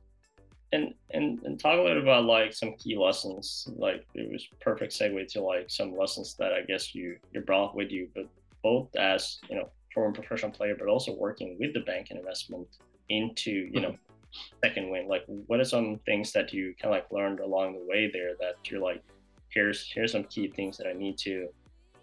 And, 0.71 0.93
and 1.11 1.41
and 1.43 1.59
talk 1.59 1.79
a 1.79 1.81
little 1.81 2.03
about 2.03 2.25
like 2.25 2.53
some 2.53 2.73
key 2.73 2.95
lessons. 2.95 3.67
Like 3.75 4.05
it 4.13 4.31
was 4.31 4.47
perfect 4.61 4.93
segue 4.93 5.27
to 5.33 5.41
like 5.41 5.69
some 5.69 5.97
lessons 5.97 6.35
that 6.37 6.53
I 6.53 6.61
guess 6.61 6.93
you 6.93 7.17
you 7.33 7.41
brought 7.41 7.75
with 7.75 7.89
you, 7.89 8.07
but 8.13 8.27
both 8.61 8.95
as 8.95 9.39
you 9.49 9.55
know 9.55 9.69
former 9.93 10.13
professional 10.13 10.51
player, 10.51 10.75
but 10.77 10.87
also 10.87 11.15
working 11.15 11.57
with 11.59 11.73
the 11.73 11.79
bank 11.79 12.07
and 12.11 12.19
investment 12.19 12.67
into 13.09 13.69
you 13.71 13.81
know 13.81 13.95
second 14.63 14.89
wind. 14.89 15.07
Like 15.07 15.23
what 15.47 15.59
are 15.59 15.65
some 15.65 15.99
things 16.05 16.31
that 16.33 16.53
you 16.53 16.75
kind 16.79 16.93
of 16.93 17.01
like 17.01 17.11
learned 17.11 17.39
along 17.39 17.73
the 17.73 17.85
way 17.85 18.09
there 18.11 18.33
that 18.39 18.55
you're 18.69 18.81
like, 18.81 19.03
here's 19.49 19.91
here's 19.91 20.11
some 20.11 20.25
key 20.25 20.49
things 20.49 20.77
that 20.77 20.87
I 20.87 20.93
need 20.93 21.17
to 21.19 21.47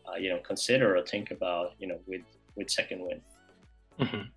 uh, 0.09 0.17
you 0.17 0.31
know 0.31 0.39
consider 0.41 0.97
or 0.97 1.03
think 1.03 1.31
about 1.31 1.75
you 1.79 1.87
know 1.87 1.99
with 2.07 2.23
with 2.57 2.71
second 2.71 3.01
wind. 3.01 3.21
Mm-hmm. 4.01 4.29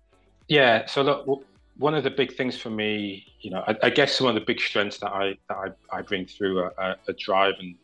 Yeah. 0.48 0.86
So 0.86 1.02
look, 1.02 1.44
one 1.80 1.94
of 1.94 2.04
the 2.04 2.10
big 2.10 2.36
things 2.36 2.58
for 2.58 2.68
me, 2.68 3.24
you 3.40 3.50
know, 3.50 3.64
I, 3.66 3.74
I 3.84 3.90
guess 3.90 4.14
some 4.14 4.26
of 4.26 4.34
the 4.34 4.40
big 4.42 4.60
strengths 4.60 4.98
that 4.98 5.12
I 5.12 5.36
that 5.48 5.56
I, 5.56 5.96
I 5.96 6.02
bring 6.02 6.26
through 6.26 6.64
a, 6.64 6.96
a 7.08 7.12
drive 7.14 7.54
and 7.58 7.74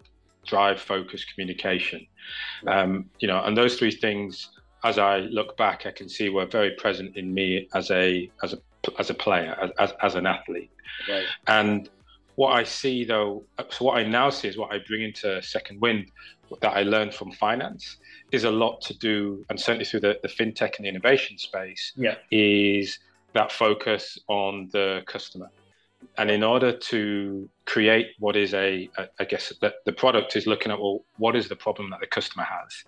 drive, 0.47 0.81
focus, 0.81 1.25
communication. 1.25 2.07
Um, 2.67 3.07
you 3.21 3.27
know, 3.27 3.43
and 3.43 3.57
those 3.57 3.79
three 3.79 3.91
things, 3.91 4.51
as 4.85 4.99
I 4.99 5.21
look 5.21 5.57
back, 5.57 5.87
I 5.87 5.93
can 5.93 6.11
see 6.11 6.29
were 6.29 6.45
very 6.45 6.73
present 6.73 7.17
in 7.17 7.33
me 7.33 7.69
as 7.75 7.91
a 7.91 8.31
as 8.43 8.53
a 8.53 8.59
as 8.99 9.09
a 9.09 9.15
player, 9.15 9.73
as 9.79 9.93
as 10.03 10.15
an 10.15 10.27
athlete. 10.27 10.71
Right. 11.09 11.25
And 11.47 11.89
what 12.35 12.51
I 12.53 12.65
see 12.65 13.05
though, 13.05 13.45
so 13.71 13.87
what 13.87 13.97
I 13.97 14.03
now 14.07 14.29
see 14.29 14.49
is 14.49 14.59
what 14.59 14.73
I 14.75 14.79
bring 14.87 15.03
into 15.03 15.43
Second 15.43 15.81
Wind 15.81 16.13
that 16.61 16.77
I 16.77 16.83
learned 16.83 17.15
from 17.15 17.33
finance 17.33 17.97
is 18.31 18.45
a 18.45 18.51
lot 18.51 18.83
to 18.83 18.99
do, 18.99 19.45
and 19.49 19.59
certainly 19.59 19.87
through 19.87 20.01
the, 20.01 20.19
the 20.23 20.29
fintech 20.29 20.77
and 20.77 20.85
the 20.85 20.89
innovation 20.89 21.39
space, 21.39 21.93
yeah. 21.97 22.17
is 22.31 22.99
that 23.37 23.53
focus 23.53 24.19
on 24.29 24.69
the 24.73 25.03
customer. 25.07 25.51
And 26.19 26.31
in 26.31 26.43
order 26.43 26.77
to 26.77 27.49
create 27.65 28.09
what 28.19 28.37
is 28.37 28.55
a, 28.55 28.89
I 29.19 29.25
guess 29.25 29.53
the, 29.61 29.75
the 29.85 29.93
product 29.93 30.37
is 30.37 30.47
looking 30.47 30.73
at, 30.73 30.79
well, 30.79 31.05
what 31.19 31.37
is 31.37 31.49
the 31.49 31.57
problem 31.57 31.91
that 31.91 32.01
the 32.01 32.07
customer 32.07 32.45
has? 32.45 32.85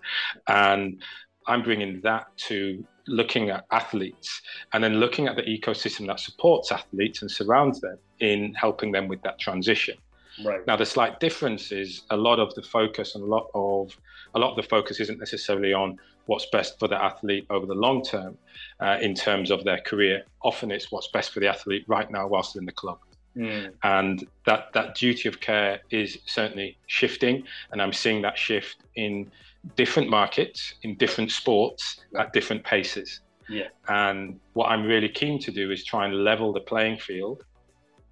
And 0.46 1.02
I'm 1.46 1.62
bringing 1.62 2.00
that 2.02 2.26
to 2.48 2.84
looking 3.06 3.50
at 3.50 3.64
athletes 3.70 4.42
and 4.72 4.84
then 4.84 4.94
looking 5.00 5.26
at 5.28 5.36
the 5.36 5.42
ecosystem 5.42 6.06
that 6.06 6.20
supports 6.20 6.70
athletes 6.70 7.22
and 7.22 7.30
surrounds 7.30 7.80
them 7.80 7.98
in 8.20 8.54
helping 8.54 8.92
them 8.92 9.08
with 9.08 9.22
that 9.22 9.38
transition. 9.38 9.96
Right. 10.44 10.66
Now, 10.66 10.76
the 10.76 10.86
slight 10.86 11.20
difference 11.20 11.72
is 11.72 12.02
a 12.10 12.16
lot 12.16 12.38
of 12.38 12.54
the 12.54 12.62
focus 12.62 13.14
and 13.14 13.24
a 13.24 13.26
lot 13.26 13.48
of 13.54 13.96
a 14.34 14.38
lot 14.38 14.50
of 14.50 14.56
the 14.56 14.62
focus 14.62 15.00
isn't 15.00 15.18
necessarily 15.18 15.72
on 15.72 15.98
what's 16.26 16.46
best 16.46 16.78
for 16.78 16.86
the 16.86 17.02
athlete 17.02 17.46
over 17.50 17.66
the 17.66 17.74
long 17.74 18.02
term 18.02 18.36
uh, 18.80 18.98
in 19.00 19.14
terms 19.14 19.50
of 19.50 19.64
their 19.64 19.80
career. 19.80 20.24
Often, 20.42 20.70
it's 20.70 20.92
what's 20.92 21.08
best 21.08 21.32
for 21.32 21.40
the 21.40 21.48
athlete 21.48 21.84
right 21.88 22.10
now 22.10 22.26
whilst 22.26 22.56
in 22.56 22.64
the 22.64 22.72
club. 22.72 22.98
Mm. 23.36 23.72
And 23.82 24.26
that 24.46 24.72
that 24.74 24.94
duty 24.94 25.28
of 25.28 25.40
care 25.40 25.80
is 25.90 26.18
certainly 26.26 26.76
shifting, 26.86 27.44
and 27.72 27.80
I'm 27.80 27.92
seeing 27.92 28.22
that 28.22 28.36
shift 28.38 28.76
in 28.96 29.30
different 29.76 30.08
markets, 30.08 30.74
in 30.82 30.96
different 30.96 31.30
sports, 31.30 32.00
at 32.16 32.32
different 32.32 32.64
paces. 32.64 33.20
Yeah. 33.48 33.68
And 33.88 34.38
what 34.52 34.66
I'm 34.66 34.84
really 34.84 35.08
keen 35.08 35.38
to 35.40 35.50
do 35.50 35.70
is 35.70 35.84
try 35.84 36.04
and 36.04 36.22
level 36.24 36.52
the 36.52 36.60
playing 36.60 36.98
field 36.98 37.44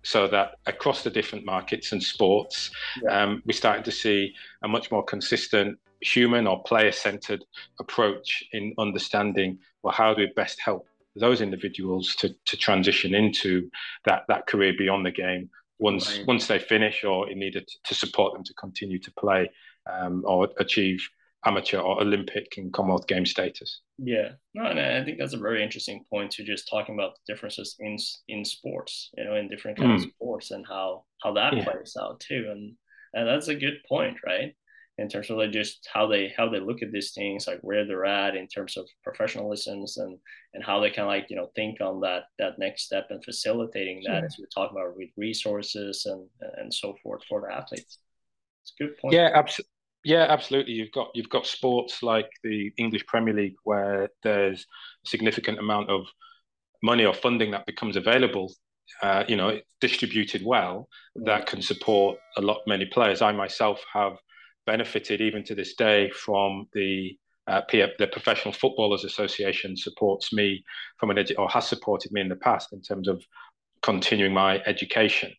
so 0.07 0.29
that 0.29 0.59
across 0.67 1.03
the 1.03 1.11
different 1.11 1.45
markets 1.45 1.91
and 1.91 2.01
sports, 2.01 2.71
yeah. 3.03 3.25
um, 3.25 3.43
we're 3.45 3.53
starting 3.53 3.83
to 3.83 3.91
see 3.91 4.33
a 4.63 4.69
much 4.69 4.93
more 4.93 5.03
consistent 5.03 5.77
human 6.01 6.47
or 6.47 6.63
player 6.63 6.93
centered 6.93 7.45
approach 7.81 8.45
in 8.53 8.73
understanding 8.79 9.59
well, 9.83 9.93
how 9.93 10.15
do 10.15 10.23
we 10.23 10.33
best 10.37 10.61
help 10.61 10.87
those 11.17 11.41
individuals 11.41 12.15
to, 12.15 12.33
to 12.45 12.57
transition 12.57 13.15
into 13.15 13.69
that, 14.05 14.23
that 14.29 14.47
career 14.47 14.75
beyond 14.79 15.05
the 15.05 15.11
game 15.11 15.51
once 15.79 16.19
right. 16.19 16.27
once 16.27 16.47
they 16.47 16.59
finish 16.59 17.03
or 17.03 17.29
in 17.29 17.41
needed 17.41 17.69
to 17.85 17.95
support 17.95 18.33
them 18.33 18.45
to 18.45 18.55
continue 18.55 19.01
to 19.01 19.11
play 19.13 19.51
um, 19.91 20.23
or 20.25 20.49
achieve 20.59 21.09
amateur 21.47 21.79
or 21.79 22.01
Olympic 22.01 22.55
and 22.57 22.73
Commonwealth 22.73 23.07
game 23.07 23.25
status. 23.25 23.81
Yeah, 23.99 24.31
no, 24.55 24.67
and 24.67 24.79
I 24.79 25.05
think 25.05 25.19
that's 25.19 25.35
a 25.35 25.39
very 25.39 25.63
interesting 25.63 26.05
point 26.11 26.33
to 26.33 26.45
just 26.45 26.69
talking 26.69 26.95
about 26.95 27.15
the 27.15 27.33
differences 27.33 27.77
in 27.79 27.97
in 28.29 28.45
sports, 28.45 29.11
you 29.17 29.25
know, 29.25 29.37
in 29.37 29.49
different 29.49 29.79
kinds 29.79 30.03
mm. 30.03 30.07
of 30.07 30.13
sports 30.15 30.51
and 30.51 30.67
how 30.67 31.05
how 31.23 31.33
that 31.35 31.57
yeah. 31.57 31.65
plays 31.65 31.97
out 32.01 32.21
too, 32.21 32.49
and 32.51 32.75
and 33.15 33.29
that's 33.29 33.49
a 33.49 33.55
good 33.55 33.79
point, 33.89 34.19
right? 34.27 34.55
In 34.99 35.09
terms 35.09 35.29
of 35.31 35.37
like 35.37 35.53
just 35.53 35.87
how 35.93 36.07
they 36.07 36.33
how 36.37 36.49
they 36.49 36.59
look 36.59 36.83
at 36.83 36.91
these 36.91 37.13
things, 37.13 37.47
like 37.47 37.61
where 37.61 37.87
they're 37.87 38.07
at 38.07 38.35
in 38.35 38.49
terms 38.49 38.77
of 38.77 38.89
professionalisms 39.07 39.99
and 39.99 40.19
and 40.55 40.65
how 40.65 40.81
they 40.81 40.91
can 40.91 41.07
like 41.07 41.27
you 41.29 41.37
know 41.37 41.51
think 41.55 41.81
on 41.81 42.01
that 42.01 42.25
that 42.39 42.59
next 42.59 42.85
step 42.85 43.07
and 43.11 43.25
facilitating 43.25 44.03
that 44.07 44.25
as 44.25 44.37
we're 44.39 44.47
talking 44.47 44.77
about 44.77 44.97
with 44.97 45.11
resources 45.17 46.07
and 46.07 46.27
and 46.57 46.73
so 46.73 46.97
forth 47.03 47.23
for 47.29 47.43
the 47.43 47.55
athletes. 47.55 47.99
It's 48.63 48.73
a 48.81 48.83
good 48.83 48.99
point. 48.99 49.15
Yeah, 49.15 49.31
absolutely 49.33 49.76
yeah, 50.07 50.27
absolutely. 50.29 50.75
You've 50.75 50.93
got 50.93 51.09
you've 51.15 51.29
got 51.29 51.47
sports 51.47 52.01
like 52.01 52.31
the 52.45 52.73
English 52.79 53.05
Premier 53.07 53.35
League 53.35 53.57
where 53.65 54.09
there's 54.23 54.65
a 55.05 55.09
significant 55.09 55.59
amount 55.59 55.91
of 55.91 56.07
money 56.81 57.05
or 57.05 57.13
funding 57.13 57.51
that 57.51 57.67
becomes 57.67 57.97
available. 57.97 58.53
Uh, 59.03 59.25
you 59.27 59.35
know, 59.35 59.59
distributed 59.81 60.43
well 60.45 60.89
that 61.17 61.47
can 61.47 61.61
support 61.61 62.17
a 62.37 62.41
lot 62.41 62.61
many 62.69 62.87
players. 62.87 63.21
I 63.21 63.33
myself 63.33 63.83
have 63.93 64.13
benefited 64.65 65.21
even 65.21 65.43
to 65.43 65.57
this 65.57 65.75
day 65.75 66.09
from 66.11 66.69
the 66.73 67.19
uh, 67.49 67.63
the 67.73 68.07
Professional 68.07 68.55
Footballers 68.55 69.03
Association 69.03 69.77
supports 69.77 70.33
me 70.33 70.63
from 70.99 71.11
an 71.11 71.17
edu- 71.17 71.37
or 71.37 71.49
has 71.49 71.67
supported 71.67 72.13
me 72.13 72.21
in 72.21 72.29
the 72.29 72.37
past 72.37 72.73
in 72.73 72.81
terms 72.81 73.09
of 73.09 73.25
continuing 73.83 74.33
my 74.33 74.61
education. 74.67 75.33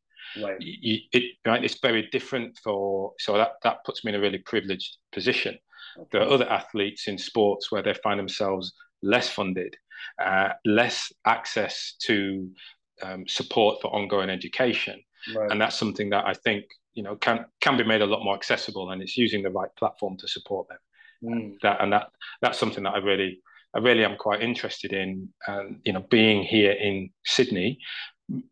Right. 0.44 0.58
You, 0.60 1.00
it, 1.12 1.24
right. 1.46 1.64
It's 1.64 1.80
very 1.80 2.08
different 2.12 2.58
for 2.64 3.14
so 3.20 3.34
that 3.38 3.54
that 3.64 3.84
puts 3.86 4.04
me 4.04 4.14
in 4.14 4.16
a 4.16 4.22
really 4.22 4.40
privileged 4.40 4.98
position. 5.12 5.58
Okay. 5.98 6.08
There 6.12 6.22
are 6.22 6.30
other 6.30 6.50
athletes 6.50 7.08
in 7.08 7.18
sports 7.18 7.72
where 7.72 7.82
they 7.82 7.94
find 7.96 8.20
themselves 8.20 8.74
less 9.02 9.30
funded, 9.30 9.76
uh, 10.24 10.50
less 10.66 11.12
access 11.26 11.96
to 12.04 12.50
um, 13.02 13.28
support 13.28 13.82
for 13.82 13.94
ongoing 13.94 14.30
education, 14.30 15.02
right. 15.36 15.52
and 15.52 15.62
that's 15.62 15.78
something 15.78 16.10
that 16.10 16.26
I 16.26 16.34
think 16.34 16.66
you 16.94 17.04
know 17.04 17.16
can 17.16 17.46
can 17.62 17.78
be 17.78 17.84
made 17.84 18.02
a 18.02 18.06
lot 18.06 18.24
more 18.24 18.36
accessible, 18.36 18.92
and 18.92 19.02
it's 19.02 19.18
using 19.18 19.44
the 19.44 19.52
right 19.52 19.70
platform 19.78 20.18
to 20.18 20.28
support 20.28 20.68
them. 20.68 20.78
Mm. 21.24 21.56
That 21.62 21.82
and 21.82 21.94
that 21.94 22.10
that's 22.42 22.60
something 22.60 22.84
that 22.84 22.94
I 22.94 23.00
really 23.00 23.42
I 23.74 23.80
really 23.80 24.04
am 24.04 24.18
quite 24.18 24.42
interested 24.42 24.94
in. 24.94 25.30
And 25.48 25.80
you 25.84 25.94
know, 25.94 26.06
being 26.10 26.44
here 26.44 26.72
in 26.72 27.10
Sydney 27.26 27.80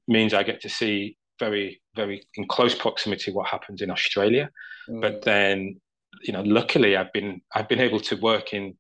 means 0.08 0.34
I 0.34 0.44
get 0.44 0.62
to 0.62 0.70
see 0.70 1.18
very, 1.40 1.82
very 1.96 2.24
in 2.36 2.48
close 2.48 2.76
proximity 2.76 3.32
what 3.32 3.48
happens 3.48 3.82
in 3.82 3.92
Australia. 3.92 4.50
Mm. 4.90 5.02
But 5.02 5.24
then, 5.24 5.80
you 6.24 6.34
know, 6.34 6.42
luckily 6.42 6.96
I've 6.96 7.14
been 7.14 7.42
I've 7.54 7.70
been 7.70 7.80
able 7.80 8.00
to 8.02 8.16
work 8.18 8.54
in 8.54 8.76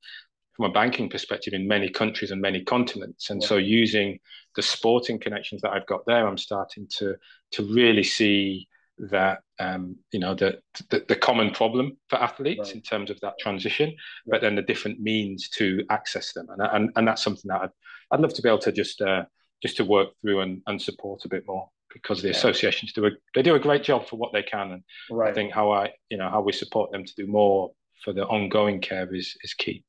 from 0.56 0.66
a 0.66 0.72
banking 0.72 1.10
perspective 1.10 1.54
in 1.54 1.68
many 1.68 1.90
countries 1.90 2.32
and 2.32 2.42
many 2.42 2.64
continents. 2.64 3.30
And 3.30 3.42
yeah. 3.42 3.48
so 3.48 3.58
using 3.58 4.20
the 4.56 4.62
sporting 4.62 5.20
connections 5.20 5.62
that 5.62 5.72
I've 5.72 5.86
got 5.86 6.06
there, 6.06 6.28
I'm 6.28 6.38
starting 6.38 6.88
to 6.98 7.16
to 7.52 7.64
really 7.74 8.04
see 8.04 8.68
that 8.98 9.40
um, 9.60 9.98
you 10.12 10.20
know 10.20 10.34
the, 10.34 10.60
the, 10.90 11.04
the 11.10 11.16
common 11.16 11.52
problem 11.52 11.98
for 12.10 12.18
athletes 12.22 12.70
right. 12.70 12.76
in 12.76 12.82
terms 12.82 13.10
of 13.10 13.20
that 13.22 13.38
transition, 13.40 13.90
yeah. 13.90 14.32
but 14.32 14.42
then 14.42 14.56
the 14.56 14.62
different 14.62 15.00
means 15.02 15.50
to 15.50 15.84
access 15.90 16.34
them, 16.34 16.48
and 16.50 16.62
and, 16.62 16.90
and 16.96 17.08
that's 17.08 17.24
something 17.24 17.50
that 17.50 17.62
I'd, 17.62 17.70
I'd 18.12 18.20
love 18.22 18.34
to 18.34 18.42
be 18.42 18.48
able 18.48 18.60
to 18.60 18.72
just 18.72 19.02
uh, 19.02 19.26
just 19.62 19.78
to 19.78 19.86
work 19.86 20.10
through 20.22 20.42
and, 20.42 20.62
and 20.68 20.82
support 20.82 21.26
a 21.26 21.30
bit 21.30 21.44
more 21.48 21.70
because 21.96 22.22
the 22.22 22.28
yeah. 22.28 22.36
associations 22.36 22.92
do 22.94 23.06
a 23.06 23.12
they 23.34 23.42
do 23.42 23.56
a 23.56 23.60
great 23.60 23.84
job 23.84 24.08
for 24.08 24.18
what 24.18 24.34
they 24.34 24.44
can, 24.44 24.72
and 24.74 24.84
right. 25.10 25.32
I 25.32 25.34
think 25.34 25.54
how 25.54 25.72
I 25.72 25.94
you 26.10 26.18
know 26.18 26.30
how 26.30 26.42
we 26.42 26.52
support 26.52 26.92
them 26.92 27.06
to 27.06 27.16
do 27.16 27.26
more 27.26 27.72
for 28.04 28.14
the 28.14 28.26
ongoing 28.26 28.82
care 28.82 29.14
is 29.16 29.36
is 29.44 29.54
key. 29.54 29.84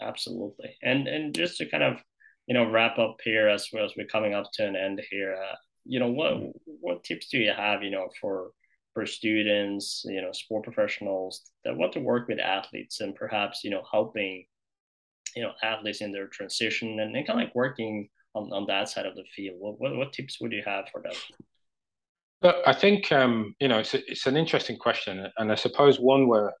Absolutely, 0.00 0.76
and 0.82 1.06
and 1.06 1.34
just 1.34 1.56
to 1.58 1.70
kind 1.70 1.84
of 1.84 1.98
you 2.46 2.54
know 2.54 2.68
wrap 2.68 2.98
up 2.98 3.16
here 3.22 3.48
as 3.48 3.68
well 3.72 3.84
as 3.84 3.92
we're 3.96 4.06
coming 4.06 4.34
up 4.34 4.50
to 4.54 4.66
an 4.66 4.76
end 4.76 5.00
here. 5.10 5.34
Uh, 5.34 5.54
you 5.84 5.98
know 5.98 6.10
what 6.10 6.34
mm-hmm. 6.34 6.72
what 6.80 7.04
tips 7.04 7.28
do 7.28 7.38
you 7.38 7.52
have 7.52 7.82
you 7.82 7.90
know 7.90 8.08
for 8.20 8.50
for 8.94 9.06
students 9.06 10.04
you 10.06 10.20
know 10.20 10.32
sport 10.32 10.64
professionals 10.64 11.50
that 11.64 11.76
want 11.76 11.92
to 11.92 12.00
work 12.00 12.28
with 12.28 12.38
athletes 12.38 13.00
and 13.00 13.14
perhaps 13.14 13.64
you 13.64 13.70
know 13.70 13.82
helping 13.90 14.44
you 15.34 15.42
know 15.42 15.52
athletes 15.62 16.00
in 16.00 16.12
their 16.12 16.26
transition 16.28 17.00
and, 17.00 17.16
and 17.16 17.26
kind 17.26 17.40
of 17.40 17.46
like 17.46 17.54
working 17.54 18.08
on, 18.34 18.52
on 18.52 18.66
that 18.66 18.88
side 18.88 19.06
of 19.06 19.16
the 19.16 19.24
field 19.34 19.56
what, 19.58 19.80
what, 19.80 19.96
what 19.96 20.12
tips 20.12 20.38
would 20.40 20.52
you 20.52 20.62
have 20.64 20.84
for 20.92 21.02
them 21.02 21.12
but 22.42 22.62
I 22.66 22.72
think 22.72 23.12
um, 23.12 23.54
you 23.60 23.68
know 23.68 23.78
it's 23.78 23.94
a, 23.94 24.10
it's 24.10 24.26
an 24.26 24.36
interesting 24.36 24.76
question, 24.76 25.26
and 25.38 25.52
I 25.52 25.54
suppose 25.54 25.98
one 25.98 26.28
where 26.28 26.52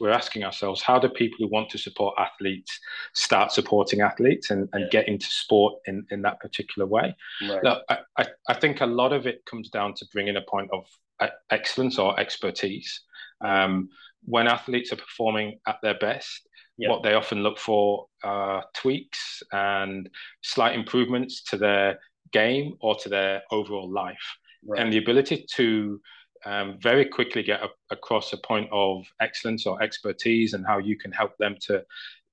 we're 0.00 0.10
asking 0.10 0.44
ourselves 0.44 0.82
how 0.82 0.98
do 0.98 1.08
people 1.08 1.38
who 1.40 1.48
want 1.48 1.70
to 1.70 1.78
support 1.78 2.14
athletes 2.18 2.78
start 3.14 3.50
supporting 3.50 4.02
athletes 4.02 4.50
and, 4.50 4.68
and 4.74 4.82
yeah. 4.82 4.88
get 4.90 5.08
into 5.08 5.24
sport 5.24 5.72
in, 5.86 6.04
in 6.10 6.20
that 6.20 6.38
particular 6.40 6.86
way 6.86 7.16
right. 7.48 7.64
Look, 7.64 7.82
I, 7.88 8.26
I 8.50 8.52
think 8.52 8.82
a 8.82 8.86
lot 8.86 9.14
of 9.14 9.26
it 9.26 9.42
comes 9.46 9.70
down 9.70 9.94
to 9.94 10.06
bringing 10.12 10.36
a 10.36 10.42
point 10.42 10.68
of 10.74 10.84
uh, 11.20 11.28
excellence 11.50 11.98
or 11.98 12.20
expertise 12.20 13.00
um, 13.40 13.88
when 14.24 14.46
athletes 14.46 14.92
are 14.92 14.96
performing 14.96 15.58
at 15.66 15.78
their 15.82 15.96
best 15.98 16.46
yeah. 16.78 16.90
what 16.90 17.02
they 17.02 17.14
often 17.14 17.42
look 17.42 17.58
for 17.58 18.06
are 18.24 18.64
tweaks 18.74 19.42
and 19.52 20.08
slight 20.42 20.74
improvements 20.74 21.42
to 21.44 21.56
their 21.56 21.98
game 22.32 22.74
or 22.80 22.96
to 22.96 23.08
their 23.08 23.42
overall 23.50 23.90
life. 23.90 24.36
Right. 24.66 24.80
And 24.80 24.92
the 24.92 24.98
ability 24.98 25.46
to 25.56 26.00
um, 26.44 26.78
very 26.80 27.04
quickly 27.04 27.42
get 27.42 27.62
a, 27.62 27.68
across 27.90 28.32
a 28.32 28.36
point 28.36 28.68
of 28.72 29.04
excellence 29.20 29.66
or 29.66 29.82
expertise 29.82 30.54
and 30.54 30.66
how 30.66 30.78
you 30.78 30.96
can 30.96 31.12
help 31.12 31.36
them 31.38 31.56
to, 31.66 31.84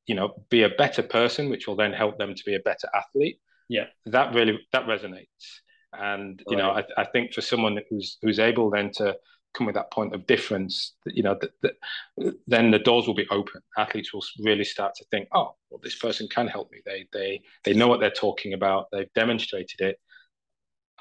you 0.08 0.16
know, 0.16 0.34
be 0.50 0.64
a 0.64 0.70
better 0.70 1.04
person, 1.04 1.50
which 1.50 1.68
will 1.68 1.76
then 1.76 1.94
help 1.94 2.18
them 2.18 2.34
to 2.34 2.44
be 2.46 2.56
a 2.56 2.60
better 2.60 2.88
athlete. 2.96 3.40
Yeah, 3.68 3.86
that 4.08 4.34
really 4.34 4.60
that 4.72 4.86
resonates. 4.86 5.62
And 5.94 6.42
you 6.48 6.58
right. 6.58 6.64
know, 6.64 6.72
I, 6.72 7.02
I 7.02 7.06
think 7.06 7.34
for 7.34 7.42
someone 7.42 7.80
who's 7.90 8.18
who's 8.22 8.40
able 8.40 8.70
then 8.70 8.92
to 8.94 9.16
come 9.54 9.66
with 9.66 9.76
that 9.76 9.92
point 9.92 10.14
of 10.14 10.28
difference, 10.28 10.96
you 11.06 11.24
know, 11.24 11.36
that, 11.42 11.52
that, 11.62 12.34
then 12.48 12.72
the 12.72 12.80
doors 12.80 13.08
will 13.08 13.16
be 13.16 13.28
open. 13.30 13.62
Athletes 13.78 14.14
will 14.14 14.24
really 14.40 14.64
start 14.64 14.94
to 14.96 15.06
think, 15.10 15.28
oh, 15.34 15.56
well, 15.70 15.80
this 15.82 15.98
person 15.98 16.28
can 16.28 16.48
help 16.48 16.72
me. 16.72 16.80
They 16.86 17.06
they 17.14 17.42
they 17.64 17.74
know 17.74 17.88
what 17.88 18.00
they're 18.00 18.12
talking 18.12 18.54
about. 18.54 18.88
They've 18.92 19.14
demonstrated 19.14 19.82
it. 19.82 20.00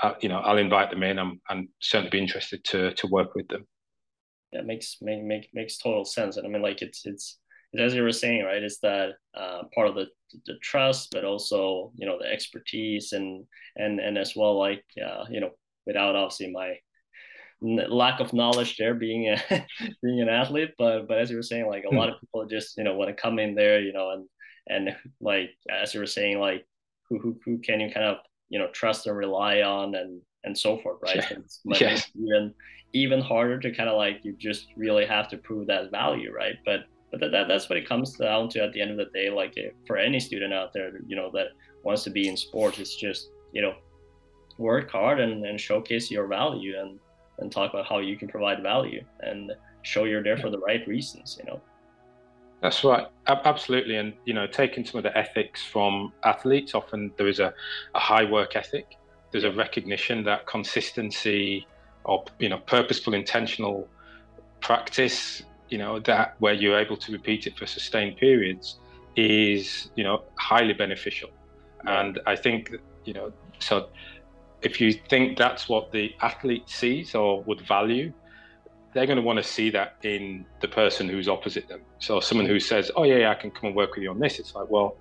Uh, 0.03 0.15
you 0.21 0.29
know, 0.29 0.39
I'll 0.39 0.59
invite 0.59 0.91
them 0.91 1.03
in. 1.03 1.19
I'm 1.19 1.41
I'm 1.49 1.69
certainly 1.81 2.11
be 2.11 2.21
interested 2.21 2.65
to 2.65 2.95
to 2.95 3.07
work 3.09 3.35
with 3.35 3.49
them. 3.49 3.67
That 4.53 4.67
makes 4.67 4.99
make, 5.01 5.23
make 5.23 5.51
makes 5.53 5.79
total 5.79 6.05
sense. 6.05 6.37
And 6.37 6.47
I 6.47 6.51
mean, 6.51 6.63
like 6.63 6.83
it's 6.83 7.05
it's 7.05 7.39
as 7.79 7.95
you 7.95 8.03
were 8.03 8.13
saying, 8.13 8.45
right? 8.45 8.63
It's 8.63 8.79
that 8.81 9.13
uh, 9.35 9.63
part 9.75 9.89
of 9.89 9.95
the 9.95 10.07
the 10.47 10.57
trust, 10.63 11.11
but 11.13 11.25
also 11.25 11.93
you 11.97 12.07
know 12.07 12.19
the 12.19 12.31
expertise 12.31 13.13
and 13.13 13.45
and 13.77 14.01
and 14.01 14.17
as 14.17 14.35
well, 14.37 14.59
like 14.59 14.85
uh, 15.05 15.25
you 15.29 15.41
know, 15.41 15.51
without 15.87 16.17
obviously 16.17 16.51
my 16.51 16.79
lack 17.61 18.21
of 18.21 18.33
knowledge 18.33 18.77
there 18.77 18.95
being 18.95 19.29
a 19.29 19.37
being 20.03 20.21
an 20.21 20.29
athlete 20.29 20.71
but 20.79 21.09
but 21.09 21.19
as 21.19 21.29
you 21.29 21.37
were 21.37 21.43
saying 21.43 21.67
like 21.67 21.83
a 21.91 21.95
lot 21.95 22.09
of 22.09 22.21
people 22.21 22.47
just 22.47 22.77
you 22.77 22.85
know 22.85 22.95
want 22.95 23.09
to 23.09 23.21
come 23.21 23.41
in 23.41 23.55
there 23.57 23.81
you 23.81 23.93
know 23.93 24.11
and 24.11 24.29
and 24.69 24.97
like 25.21 25.51
as 25.69 25.93
you 25.93 25.99
were 25.99 26.07
saying 26.07 26.39
like 26.39 26.65
who 27.09 27.19
who, 27.19 27.37
who 27.45 27.59
can 27.59 27.81
you 27.81 27.91
kind 27.91 28.07
of 28.07 28.19
you 28.49 28.59
know 28.59 28.69
trust 28.69 29.07
and 29.07 29.17
rely 29.17 29.63
on 29.63 29.95
and 29.95 30.21
and 30.45 30.57
so 30.57 30.79
forth 30.79 30.99
right 31.03 31.17
yeah. 31.17 31.39
it's 31.39 31.61
like 31.65 31.81
yes. 31.81 32.11
even 32.15 32.55
even 32.93 33.21
harder 33.21 33.59
to 33.59 33.71
kind 33.71 33.89
of 33.89 33.97
like 33.97 34.21
you 34.25 34.35
just 34.39 34.69
really 34.77 35.05
have 35.05 35.29
to 35.29 35.37
prove 35.37 35.67
that 35.67 35.91
value 35.91 36.33
right 36.33 36.57
but 36.65 36.81
but 37.11 37.21
that, 37.21 37.31
that, 37.33 37.49
that's 37.49 37.71
what 37.71 37.79
it 37.79 37.89
comes 37.89 38.13
down 38.19 38.51
to 38.51 38.63
at 38.63 38.73
the 38.73 38.81
end 38.81 38.91
of 38.91 38.97
the 38.99 39.07
day 39.15 39.31
like 39.31 39.55
if, 39.57 39.73
for 39.87 39.97
any 39.97 40.21
student 40.21 40.53
out 40.53 40.73
there 40.73 40.93
you 41.07 41.17
know 41.17 41.31
that 41.33 41.49
wants 41.83 42.05
to 42.05 42.11
be 42.11 42.29
in 42.29 42.37
sports 42.37 42.79
it's 42.79 42.97
just 42.97 43.31
you 43.53 43.63
know 43.63 43.75
work 44.59 44.91
hard 44.91 45.21
and, 45.21 45.45
and 45.47 45.61
showcase 45.61 46.11
your 46.11 46.27
value 46.27 46.79
and 46.79 46.99
and 47.39 47.53
talk 47.53 47.73
about 47.73 47.87
how 47.87 47.99
you 47.99 48.17
can 48.17 48.29
provide 48.29 48.63
value 48.63 49.03
and 49.21 49.53
show 49.83 50.05
you're 50.05 50.23
there 50.23 50.37
for 50.37 50.51
the 50.51 50.59
right 50.59 50.87
reasons 50.89 51.39
you 51.39 51.47
know 51.51 51.61
that's 52.61 52.83
right. 52.83 53.07
Absolutely 53.27 53.97
and 53.97 54.15
you 54.25 54.35
know 54.35 54.47
taking 54.47 54.85
some 54.85 54.99
of 54.99 55.05
the 55.05 55.17
ethics 55.17 55.63
from 55.65 56.13
athletes 56.25 56.75
often 56.75 57.13
there 57.17 57.29
is 57.29 57.39
a, 57.41 57.53
a 57.95 57.99
high 57.99 58.25
work 58.25 58.57
ethic. 58.57 58.97
There's 59.31 59.45
a 59.45 59.53
recognition 59.53 60.25
that 60.25 60.47
consistency 60.47 61.67
or 62.05 62.25
you 62.39 62.49
know 62.49 62.59
purposeful 62.67 63.15
intentional 63.15 63.89
practice 64.61 65.43
you 65.69 65.79
know 65.79 66.01
that 66.01 66.35
where 66.39 66.55
you're 66.55 66.79
able 66.79 66.97
to 66.97 67.13
repeat 67.13 67.47
it 67.47 67.57
for 67.57 67.67
sustained 67.67 68.17
periods 68.17 68.79
is 69.17 69.91
you 69.95 70.05
know 70.05 70.25
highly 70.39 70.73
beneficial. 70.73 71.31
And 71.87 72.19
i 72.27 72.35
think 72.35 72.73
you 73.05 73.15
know 73.15 73.33
so 73.61 73.89
if 74.63 74.81
you 74.81 74.93
think 74.93 75.39
that's 75.39 75.69
what 75.69 75.93
the 75.93 76.13
athlete 76.21 76.69
sees 76.69 77.15
or 77.15 77.43
would 77.45 77.61
value, 77.61 78.13
they're 78.93 79.07
going 79.07 79.17
to 79.17 79.23
want 79.23 79.39
to 79.39 79.43
see 79.43 79.71
that 79.71 79.97
in 80.03 80.45
the 80.61 80.69
person 80.69 81.09
who's 81.09 81.29
opposite 81.29 81.69
them. 81.69 81.81
So 81.99 82.21
someone 82.21 82.47
who 82.47 82.61
says, 82.61 82.91
"Oh 82.97 83.05
yeah, 83.05 83.19
yeah 83.19 83.31
I 83.31 83.35
can 83.35 83.51
come 83.51 83.67
and 83.69 83.77
work 83.77 83.95
with 83.95 84.03
you 84.03 84.11
on 84.11 84.19
this," 84.19 84.39
it's 84.39 84.55
like, 84.55 84.69
well, 84.71 84.97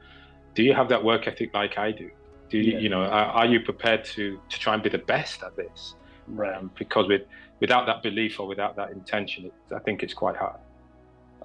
do 0.56 0.64
you 0.64 0.74
have 0.74 0.90
that 0.90 1.04
work 1.04 1.28
ethic 1.28 1.54
like 1.54 1.78
I 1.78 1.92
do? 1.92 2.10
Do 2.50 2.58
you, 2.58 2.74
yeah. 2.74 2.80
you 2.80 2.90
know, 2.90 3.02
are, 3.02 3.26
are, 3.26 3.46
you 3.46 3.60
prepared 3.60 4.06
to 4.06 4.40
to 4.50 4.60
try 4.60 4.74
and 4.74 4.84
be 4.84 4.90
the 4.90 4.98
best 4.98 5.44
at 5.44 5.56
this? 5.56 5.96
Right. 6.28 6.56
Um, 6.56 6.72
because 6.78 7.08
with 7.08 7.24
without 7.60 7.86
that 7.86 8.04
belief 8.04 8.40
or 8.40 8.48
without 8.48 8.76
that 8.76 8.92
intention, 8.92 9.46
it, 9.46 9.54
I 9.74 9.80
think 9.80 10.04
it's 10.04 10.14
quite 10.14 10.36
hard 10.36 10.60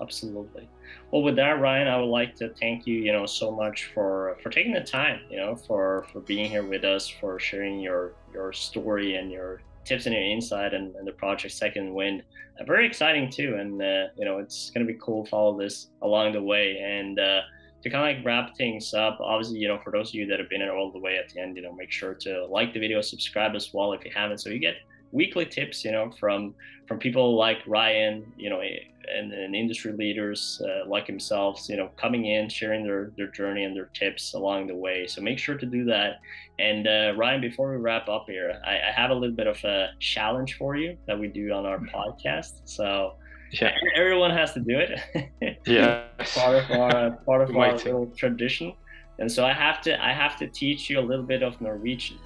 absolutely. 0.02 0.68
Well, 1.10 1.22
with 1.22 1.36
that, 1.36 1.60
Ryan, 1.60 1.88
I 1.88 1.98
would 1.98 2.10
like 2.10 2.34
to 2.36 2.50
thank 2.50 2.86
you, 2.86 2.96
you 2.96 3.12
know, 3.12 3.26
so 3.26 3.50
much 3.50 3.90
for 3.94 4.36
for 4.42 4.50
taking 4.50 4.72
the 4.72 4.80
time, 4.80 5.20
you 5.30 5.36
know, 5.36 5.56
for 5.56 6.06
for 6.12 6.20
being 6.20 6.50
here 6.50 6.64
with 6.64 6.84
us, 6.84 7.08
for 7.08 7.38
sharing 7.38 7.80
your 7.80 8.12
your 8.32 8.52
story 8.52 9.16
and 9.16 9.30
your 9.30 9.62
tips 9.84 10.06
and 10.06 10.14
your 10.14 10.24
insight 10.24 10.74
and, 10.74 10.94
and 10.96 11.06
the 11.06 11.12
project 11.12 11.54
Second 11.54 11.92
Wind. 11.92 12.22
Uh, 12.60 12.64
very 12.64 12.86
exciting 12.86 13.30
too, 13.30 13.56
and 13.58 13.80
uh, 13.82 14.06
you 14.16 14.24
know, 14.24 14.38
it's 14.38 14.70
gonna 14.70 14.86
be 14.86 14.98
cool 15.00 15.24
to 15.24 15.30
follow 15.30 15.58
this 15.58 15.88
along 16.02 16.32
the 16.32 16.42
way 16.42 16.78
and. 16.78 17.18
Uh, 17.18 17.40
to 17.82 17.90
kind 17.90 18.08
of 18.08 18.16
like 18.16 18.24
wrap 18.24 18.56
things 18.56 18.94
up, 18.94 19.18
obviously, 19.20 19.58
you 19.58 19.66
know, 19.66 19.76
for 19.82 19.90
those 19.90 20.10
of 20.10 20.14
you 20.14 20.24
that 20.26 20.38
have 20.38 20.48
been 20.48 20.60
here 20.60 20.72
all 20.72 20.92
the 20.92 20.98
way 21.00 21.16
at 21.16 21.28
the 21.30 21.40
end, 21.40 21.56
you 21.56 21.62
know, 21.62 21.72
make 21.72 21.90
sure 21.90 22.14
to 22.14 22.46
like 22.46 22.72
the 22.72 22.78
video, 22.78 23.00
subscribe 23.00 23.56
as 23.56 23.74
well 23.74 23.92
if 23.92 24.04
you 24.04 24.10
haven't, 24.14 24.38
so 24.38 24.50
you 24.50 24.60
get 24.60 24.76
weekly 25.12 25.46
tips, 25.46 25.84
you 25.84 25.92
know, 25.92 26.10
from 26.18 26.54
from 26.88 26.98
people 26.98 27.36
like 27.36 27.58
Ryan, 27.66 28.32
you 28.36 28.50
know, 28.50 28.60
and, 28.60 29.32
and 29.32 29.54
industry 29.54 29.92
leaders 29.92 30.60
uh, 30.64 30.88
like 30.88 31.06
himself, 31.06 31.68
you 31.68 31.76
know, 31.76 31.90
coming 31.96 32.26
in, 32.26 32.48
sharing 32.48 32.84
their 32.84 33.12
their 33.16 33.28
journey 33.28 33.64
and 33.64 33.76
their 33.76 33.90
tips 33.94 34.34
along 34.34 34.66
the 34.66 34.74
way. 34.74 35.06
So 35.06 35.20
make 35.20 35.38
sure 35.38 35.56
to 35.56 35.66
do 35.66 35.84
that. 35.84 36.20
And 36.58 36.86
uh, 36.86 37.14
Ryan, 37.16 37.40
before 37.40 37.70
we 37.70 37.76
wrap 37.76 38.08
up 38.08 38.26
here, 38.28 38.60
I, 38.64 38.72
I 38.72 38.92
have 38.94 39.10
a 39.10 39.14
little 39.14 39.36
bit 39.36 39.46
of 39.46 39.62
a 39.64 39.90
challenge 40.00 40.56
for 40.56 40.76
you 40.76 40.96
that 41.06 41.18
we 41.18 41.28
do 41.28 41.52
on 41.52 41.66
our 41.66 41.78
podcast. 41.78 42.62
So 42.64 43.14
yeah. 43.52 43.74
everyone 43.96 44.30
has 44.30 44.52
to 44.54 44.60
do 44.60 44.78
it. 44.78 45.58
yeah, 45.66 46.04
part 46.34 46.64
of 46.64 46.70
our 46.70 47.10
part 47.26 47.48
of 47.48 47.56
our 47.56 47.72
little 47.74 48.06
tradition. 48.16 48.74
And 49.18 49.30
so 49.30 49.44
I 49.44 49.52
have 49.52 49.80
to 49.82 50.02
I 50.02 50.12
have 50.12 50.36
to 50.38 50.46
teach 50.48 50.88
you 50.88 50.98
a 50.98 51.04
little 51.04 51.24
bit 51.24 51.42
of 51.42 51.60
Norwegian 51.60 52.18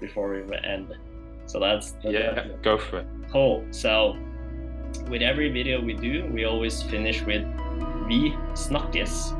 before 0.00 0.30
we 0.30 0.56
end. 0.64 0.94
So 1.54 1.60
that's, 1.60 1.92
that's 2.02 2.12
yeah, 2.12 2.48
go 2.62 2.76
for 2.76 2.98
it. 2.98 3.06
Cool. 3.30 3.64
So 3.70 4.18
with 5.08 5.22
every 5.22 5.52
video 5.52 5.80
we 5.80 5.92
do, 5.92 6.26
we 6.32 6.46
always 6.46 6.82
finish 6.82 7.22
with 7.22 7.44
"vi 8.08 8.34
snakkes," 8.54 9.30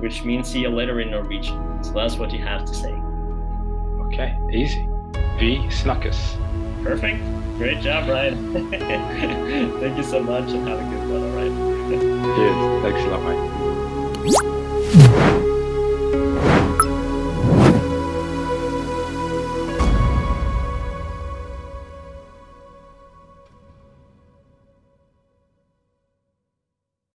which 0.00 0.24
means 0.24 0.48
see 0.48 0.62
you 0.62 0.70
later 0.70 0.98
in 0.98 1.12
Norwegian. 1.12 1.84
So 1.84 1.92
that's 1.92 2.16
what 2.16 2.32
you 2.32 2.40
have 2.40 2.64
to 2.64 2.74
say. 2.74 2.92
Okay, 4.06 4.36
easy. 4.52 4.84
"Vi 5.38 5.62
snakkes." 5.70 6.18
Perfect. 6.82 7.22
Great 7.56 7.80
job, 7.80 8.08
Ryan. 8.08 8.70
Thank 9.78 9.96
you 9.96 10.02
so 10.02 10.24
much 10.24 10.50
and 10.50 10.66
have 10.66 10.80
a 10.80 10.82
good 10.90 11.08
one, 11.08 11.22
all 11.22 11.36
right? 11.38 11.54
Cheers. 12.34 12.82
Thanks 12.82 13.00
a 13.04 13.08
lot, 13.14 13.22
mate. 15.22 15.30